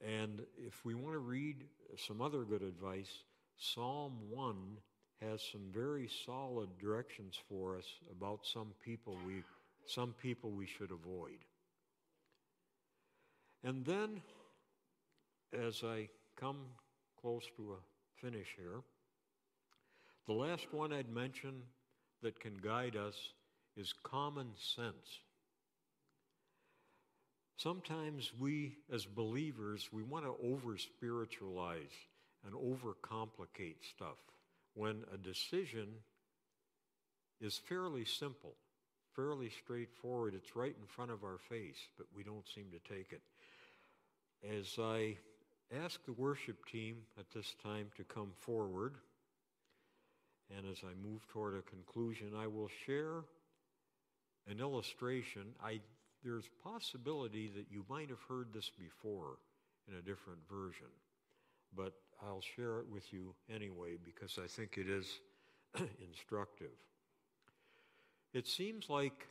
And 0.00 0.42
if 0.56 0.84
we 0.84 0.94
want 0.94 1.14
to 1.14 1.18
read 1.18 1.64
some 1.96 2.20
other 2.20 2.44
good 2.44 2.62
advice, 2.62 3.10
Psalm 3.56 4.12
1 4.30 4.56
has 5.20 5.42
some 5.52 5.62
very 5.72 6.08
solid 6.26 6.68
directions 6.78 7.38
for 7.48 7.76
us 7.76 7.86
about 8.10 8.40
some 8.44 8.68
people 8.84 9.18
we, 9.26 9.42
some 9.86 10.14
people 10.20 10.50
we 10.50 10.66
should 10.66 10.90
avoid. 10.90 11.38
And 13.64 13.82
then, 13.86 14.20
as 15.58 15.82
I 15.82 16.08
come 16.38 16.58
close 17.18 17.44
to 17.56 17.72
a 17.72 18.20
finish 18.20 18.48
here, 18.58 18.82
the 20.26 20.34
last 20.34 20.66
one 20.70 20.92
I'd 20.92 21.08
mention 21.08 21.62
that 22.22 22.38
can 22.40 22.58
guide 22.58 22.94
us 22.94 23.16
is 23.74 23.94
common 24.02 24.48
sense. 24.56 25.20
Sometimes 27.56 28.32
we, 28.38 28.76
as 28.92 29.06
believers, 29.06 29.88
we 29.90 30.02
want 30.02 30.26
to 30.26 30.34
over 30.42 30.76
spiritualize 30.76 31.94
and 32.44 32.54
overcomplicate 32.54 33.76
stuff 33.96 34.18
when 34.74 35.04
a 35.12 35.16
decision 35.16 35.88
is 37.40 37.56
fairly 37.56 38.04
simple, 38.04 38.56
fairly 39.14 39.48
straightforward. 39.48 40.34
It's 40.34 40.54
right 40.54 40.74
in 40.78 40.86
front 40.86 41.10
of 41.10 41.24
our 41.24 41.38
face, 41.48 41.78
but 41.96 42.06
we 42.14 42.22
don't 42.22 42.46
seem 42.54 42.66
to 42.72 42.94
take 42.94 43.12
it. 43.12 43.22
As 44.46 44.78
I 44.78 45.16
ask 45.82 46.04
the 46.04 46.12
worship 46.12 46.66
team 46.66 46.96
at 47.18 47.30
this 47.30 47.54
time 47.62 47.86
to 47.96 48.04
come 48.04 48.30
forward, 48.40 48.96
and 50.54 50.66
as 50.70 50.82
I 50.84 50.92
move 51.02 51.26
toward 51.28 51.54
a 51.56 51.62
conclusion, 51.62 52.32
I 52.36 52.46
will 52.46 52.68
share 52.84 53.24
an 54.46 54.60
illustration. 54.60 55.54
I, 55.64 55.80
there's 56.22 56.50
possibility 56.62 57.50
that 57.56 57.66
you 57.70 57.86
might 57.88 58.10
have 58.10 58.20
heard 58.28 58.48
this 58.52 58.70
before 58.70 59.38
in 59.88 59.94
a 59.94 60.02
different 60.02 60.40
version, 60.46 60.92
but 61.74 61.94
I'll 62.22 62.42
share 62.42 62.80
it 62.80 62.86
with 62.90 63.12
you 63.14 63.34
anyway 63.48 63.96
because 64.02 64.38
I 64.42 64.46
think 64.46 64.76
it 64.76 64.90
is 64.90 65.20
instructive. 66.06 66.76
It 68.34 68.46
seems 68.46 68.90
like 68.90 69.26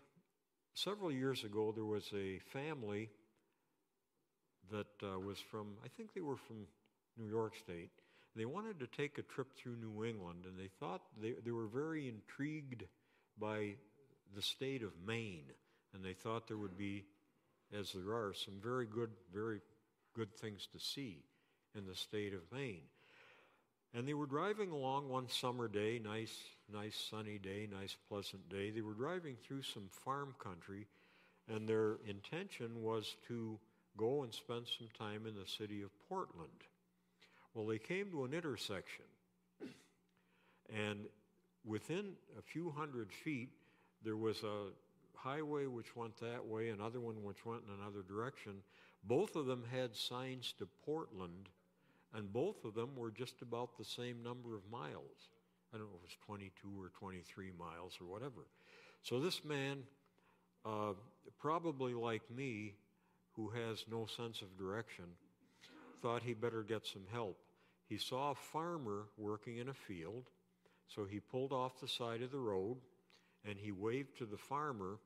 several 0.73 1.11
years 1.11 1.43
ago, 1.43 1.71
there 1.71 1.85
was 1.85 2.09
a 2.15 2.39
family 2.39 3.09
that 4.71 4.87
uh, 5.03 5.19
was 5.19 5.39
from, 5.39 5.67
I 5.83 5.87
think 5.87 6.13
they 6.13 6.21
were 6.21 6.37
from 6.37 6.67
New 7.17 7.29
York 7.29 7.55
State. 7.55 7.91
They 8.35 8.45
wanted 8.45 8.79
to 8.79 8.87
take 8.87 9.17
a 9.17 9.21
trip 9.21 9.53
through 9.55 9.75
New 9.75 10.05
England, 10.05 10.45
and 10.45 10.57
they 10.57 10.69
thought 10.79 11.01
they, 11.21 11.33
they 11.43 11.51
were 11.51 11.67
very 11.67 12.07
intrigued 12.07 12.83
by 13.39 13.75
the 14.35 14.41
state 14.41 14.81
of 14.81 14.91
Maine, 15.05 15.45
and 15.93 16.03
they 16.03 16.13
thought 16.13 16.47
there 16.47 16.57
would 16.57 16.77
be, 16.77 17.03
as 17.77 17.93
there 17.93 18.13
are, 18.13 18.33
some 18.33 18.55
very 18.61 18.87
good, 18.87 19.11
very 19.33 19.61
good 20.15 20.35
things 20.35 20.67
to 20.73 20.79
see 20.79 21.23
in 21.77 21.85
the 21.85 21.95
state 21.95 22.33
of 22.33 22.41
Maine. 22.51 22.81
And 23.93 24.07
they 24.07 24.15
were 24.15 24.25
driving 24.25 24.71
along 24.71 25.09
one 25.09 25.29
summer 25.29 25.67
day, 25.67 26.01
nice, 26.03 26.35
nice 26.73 26.95
sunny 27.11 27.37
day, 27.37 27.67
nice 27.71 27.95
pleasant 28.09 28.49
day. 28.49 28.71
They 28.71 28.81
were 28.81 28.93
driving 28.93 29.35
through 29.35 29.61
some 29.61 29.89
farm 30.03 30.33
country, 30.39 30.87
and 31.47 31.67
their 31.67 31.97
intention 32.07 32.81
was 32.81 33.15
to 33.27 33.59
go 33.97 34.23
and 34.23 34.33
spend 34.33 34.65
some 34.67 34.87
time 34.97 35.25
in 35.27 35.35
the 35.35 35.47
city 35.47 35.81
of 35.81 35.89
Portland. 36.09 36.49
Well, 37.53 37.67
they 37.67 37.79
came 37.79 38.09
to 38.11 38.23
an 38.23 38.33
intersection, 38.33 39.05
and 40.73 41.05
within 41.63 42.13
a 42.37 42.41
few 42.41 42.71
hundred 42.71 43.11
feet, 43.11 43.49
there 44.03 44.17
was 44.17 44.43
a 44.43 44.69
highway 45.15 45.65
which 45.67 45.95
went 45.95 46.17
that 46.19 46.45
way, 46.45 46.69
another 46.69 46.99
one 46.99 47.23
which 47.23 47.45
went 47.45 47.61
in 47.67 47.81
another 47.81 48.03
direction. 48.07 48.53
Both 49.03 49.35
of 49.35 49.45
them 49.45 49.63
had 49.71 49.95
signs 49.95 50.53
to 50.59 50.67
Portland, 50.85 51.49
and 52.13 52.31
both 52.31 52.65
of 52.65 52.73
them 52.73 52.95
were 52.95 53.11
just 53.11 53.41
about 53.41 53.77
the 53.77 53.85
same 53.85 54.23
number 54.23 54.55
of 54.55 54.61
miles. 54.71 55.29
I 55.73 55.77
don't 55.77 55.87
know 55.87 55.95
if 55.95 56.11
it 56.11 56.17
was 56.17 56.25
22 56.25 56.69
or 56.79 56.89
23 56.89 57.51
miles 57.57 57.97
or 57.99 58.05
whatever. 58.05 58.47
So 59.01 59.19
this 59.19 59.43
man, 59.43 59.83
uh, 60.65 60.93
probably 61.39 61.93
like 61.93 62.21
me, 62.29 62.75
who 63.35 63.49
has 63.49 63.85
no 63.89 64.05
sense 64.05 64.41
of 64.41 64.57
direction, 64.57 65.05
thought 66.01 66.23
he 66.23 66.33
better 66.33 66.63
get 66.63 66.85
some 66.85 67.05
help. 67.11 67.37
He 67.87 67.97
saw 67.97 68.31
a 68.31 68.35
farmer 68.35 69.05
working 69.17 69.57
in 69.57 69.69
a 69.69 69.73
field, 69.73 70.29
so 70.87 71.05
he 71.05 71.19
pulled 71.19 71.51
off 71.51 71.79
the 71.79 71.87
side 71.87 72.21
of 72.21 72.31
the 72.31 72.39
road 72.39 72.77
and 73.45 73.57
he 73.57 73.71
waved 73.71 74.17
to 74.17 74.25
the 74.25 74.37
farmer 74.37 74.99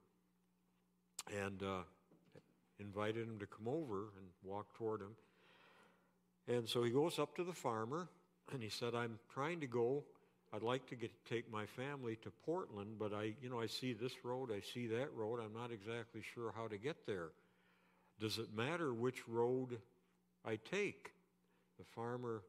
and 1.35 1.61
uh, 1.63 1.83
invited 2.79 3.27
him 3.27 3.39
to 3.39 3.45
come 3.45 3.67
over 3.67 4.09
and 4.17 4.27
walk 4.43 4.73
toward 4.75 5.01
him. 5.01 5.15
And 6.47 6.67
so 6.67 6.83
he 6.83 6.91
goes 6.91 7.19
up 7.19 7.35
to 7.35 7.43
the 7.43 7.53
farmer 7.53 8.07
and 8.53 8.61
he 8.61 8.69
said, 8.69 8.95
I'm 8.95 9.19
trying 9.33 9.59
to 9.61 9.67
go. 9.67 10.03
I'd 10.53 10.63
like 10.63 10.87
to 10.87 10.95
get, 10.95 11.11
take 11.29 11.51
my 11.51 11.65
family 11.65 12.17
to 12.23 12.31
Portland, 12.45 12.95
but 12.97 13.13
I, 13.13 13.33
you 13.41 13.49
know, 13.49 13.59
I 13.59 13.67
see 13.67 13.91
this 13.91 14.13
road, 14.23 14.49
I 14.51 14.61
see 14.61 14.87
that 14.87 15.13
road. 15.13 15.39
I'm 15.43 15.53
not 15.53 15.71
exactly 15.71 16.21
sure 16.33 16.53
how 16.55 16.67
to 16.67 16.77
get 16.77 17.05
there. 17.05 17.31
Does 18.19 18.37
it 18.39 18.55
matter 18.55 18.93
which 18.93 19.27
road 19.27 19.77
I 20.45 20.57
take? 20.71 21.11
The 21.77 21.85
farmer 21.85 22.41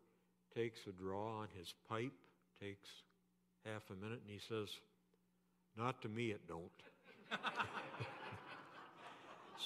takes 0.55 0.81
a 0.87 0.93
draw 0.93 1.41
on 1.41 1.49
his 1.59 1.75
pipe, 1.89 2.13
takes 2.61 2.89
half 3.65 3.83
a 3.91 3.95
minute, 3.95 4.21
and 4.27 4.31
he 4.31 4.39
says, 4.39 4.69
Not 5.77 6.01
to 6.03 6.09
me, 6.09 6.31
it 6.31 6.41
don't. 6.49 6.71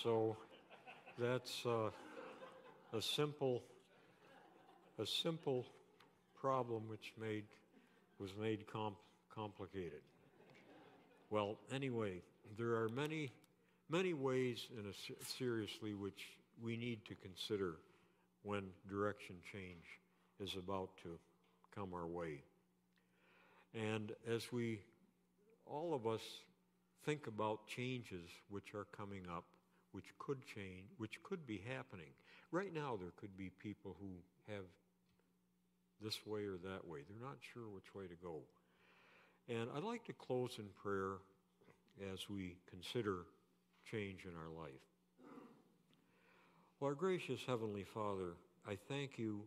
so 0.03 0.37
that's 1.19 1.65
uh, 1.65 1.91
a 2.93 3.01
simple, 3.01 3.62
a 4.99 5.07
simple 5.07 5.67
problem 6.41 6.88
which 6.88 7.12
made 7.21 7.45
was 8.19 8.31
made 8.41 8.67
comp- 8.67 8.97
complicated. 9.35 10.01
Well, 11.31 11.57
anyway, 11.73 12.23
there 12.59 12.75
are 12.77 12.88
many 12.88 13.31
many 13.92 14.14
ways 14.14 14.68
in 14.78 14.87
a, 14.87 15.24
seriously 15.24 15.92
which 15.92 16.28
we 16.62 16.78
need 16.78 17.05
to 17.05 17.14
consider 17.14 17.74
when 18.42 18.62
direction 18.88 19.37
change 19.52 20.00
is 20.40 20.57
about 20.57 20.88
to 21.02 21.18
come 21.74 21.92
our 21.92 22.07
way. 22.07 22.42
And 23.74 24.12
as 24.26 24.50
we, 24.50 24.81
all 25.66 25.92
of 25.94 26.07
us, 26.07 26.22
think 27.05 27.26
about 27.26 27.66
changes 27.66 28.31
which 28.48 28.74
are 28.74 28.87
coming 28.96 29.24
up, 29.31 29.44
which 29.92 30.07
could 30.18 30.38
change, 30.46 30.87
which 30.96 31.22
could 31.22 31.46
be 31.46 31.62
happening. 31.68 32.12
Right 32.50 32.72
now, 32.72 32.96
there 32.98 33.12
could 33.16 33.37
be 33.37 33.50
people 33.62 33.94
who 34.00 34.52
have 34.52 34.64
this 36.02 36.26
way 36.26 36.44
or 36.44 36.57
that 36.64 36.87
way. 36.87 37.00
They're 37.09 37.28
not 37.28 37.38
sure 37.52 37.68
which 37.68 37.94
way 37.94 38.07
to 38.07 38.14
go. 38.22 38.40
And 39.48 39.68
I'd 39.76 39.85
like 39.85 40.05
to 40.07 40.14
close 40.14 40.57
in 40.59 40.66
prayer 40.83 41.18
as 42.12 42.31
we 42.31 42.57
consider 42.70 43.26
change 43.92 44.24
in 44.24 44.33
our 44.35 44.50
life. 44.59 44.72
Well, 46.81 46.88
our 46.88 46.94
gracious 46.94 47.40
Heavenly 47.46 47.85
Father, 47.94 48.37
I 48.66 48.78
thank 48.88 49.18
you 49.18 49.42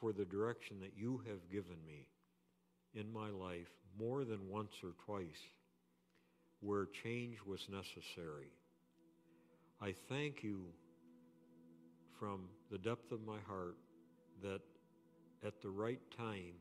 for 0.00 0.12
the 0.12 0.24
direction 0.24 0.78
that 0.80 0.92
you 0.96 1.20
have 1.28 1.50
given 1.52 1.76
me 1.86 2.06
in 2.94 3.12
my 3.12 3.28
life 3.28 3.68
more 3.98 4.24
than 4.24 4.48
once 4.48 4.72
or 4.82 4.92
twice 5.04 5.40
where 6.60 6.86
change 7.04 7.36
was 7.46 7.60
necessary. 7.70 8.50
I 9.82 9.94
thank 10.08 10.42
you 10.42 10.62
from 12.18 12.48
the 12.70 12.78
depth 12.78 13.12
of 13.12 13.20
my 13.26 13.38
heart 13.46 13.76
that 14.42 14.60
at 15.46 15.60
the 15.60 15.70
right 15.70 16.00
time, 16.16 16.54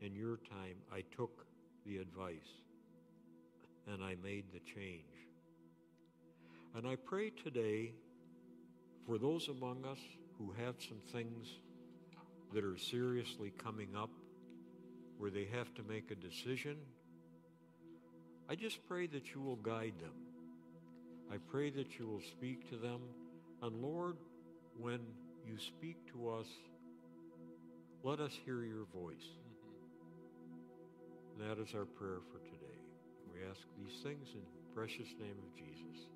in 0.00 0.16
your 0.16 0.38
time, 0.50 0.76
I 0.92 1.02
took 1.16 1.46
the 1.86 1.98
advice 1.98 2.34
and 3.86 4.02
I 4.02 4.16
made 4.22 4.46
the 4.52 4.60
change. 4.74 5.15
And 6.76 6.86
I 6.86 6.96
pray 6.96 7.30
today 7.30 7.94
for 9.06 9.16
those 9.16 9.48
among 9.48 9.86
us 9.86 9.98
who 10.36 10.52
have 10.62 10.74
some 10.78 11.00
things 11.10 11.48
that 12.52 12.64
are 12.64 12.76
seriously 12.76 13.50
coming 13.56 13.96
up 13.96 14.10
where 15.16 15.30
they 15.30 15.48
have 15.54 15.72
to 15.76 15.82
make 15.82 16.10
a 16.10 16.14
decision. 16.14 16.76
I 18.50 18.56
just 18.56 18.86
pray 18.86 19.06
that 19.06 19.34
you 19.34 19.40
will 19.40 19.56
guide 19.56 19.94
them. 20.02 20.12
I 21.32 21.38
pray 21.50 21.70
that 21.70 21.98
you 21.98 22.08
will 22.08 22.20
speak 22.20 22.68
to 22.68 22.76
them. 22.76 23.00
And 23.62 23.80
Lord, 23.80 24.18
when 24.78 25.00
you 25.46 25.56
speak 25.58 25.96
to 26.12 26.28
us, 26.28 26.46
let 28.02 28.20
us 28.20 28.32
hear 28.44 28.64
your 28.64 28.84
voice. 28.94 29.24
Mm-hmm. 31.40 31.48
That 31.48 31.58
is 31.58 31.74
our 31.74 31.86
prayer 31.86 32.20
for 32.30 32.38
today. 32.40 32.78
We 33.32 33.40
ask 33.50 33.62
these 33.78 34.02
things 34.02 34.28
in 34.34 34.40
the 34.40 34.74
precious 34.74 35.14
name 35.18 35.38
of 35.42 35.56
Jesus. 35.56 36.15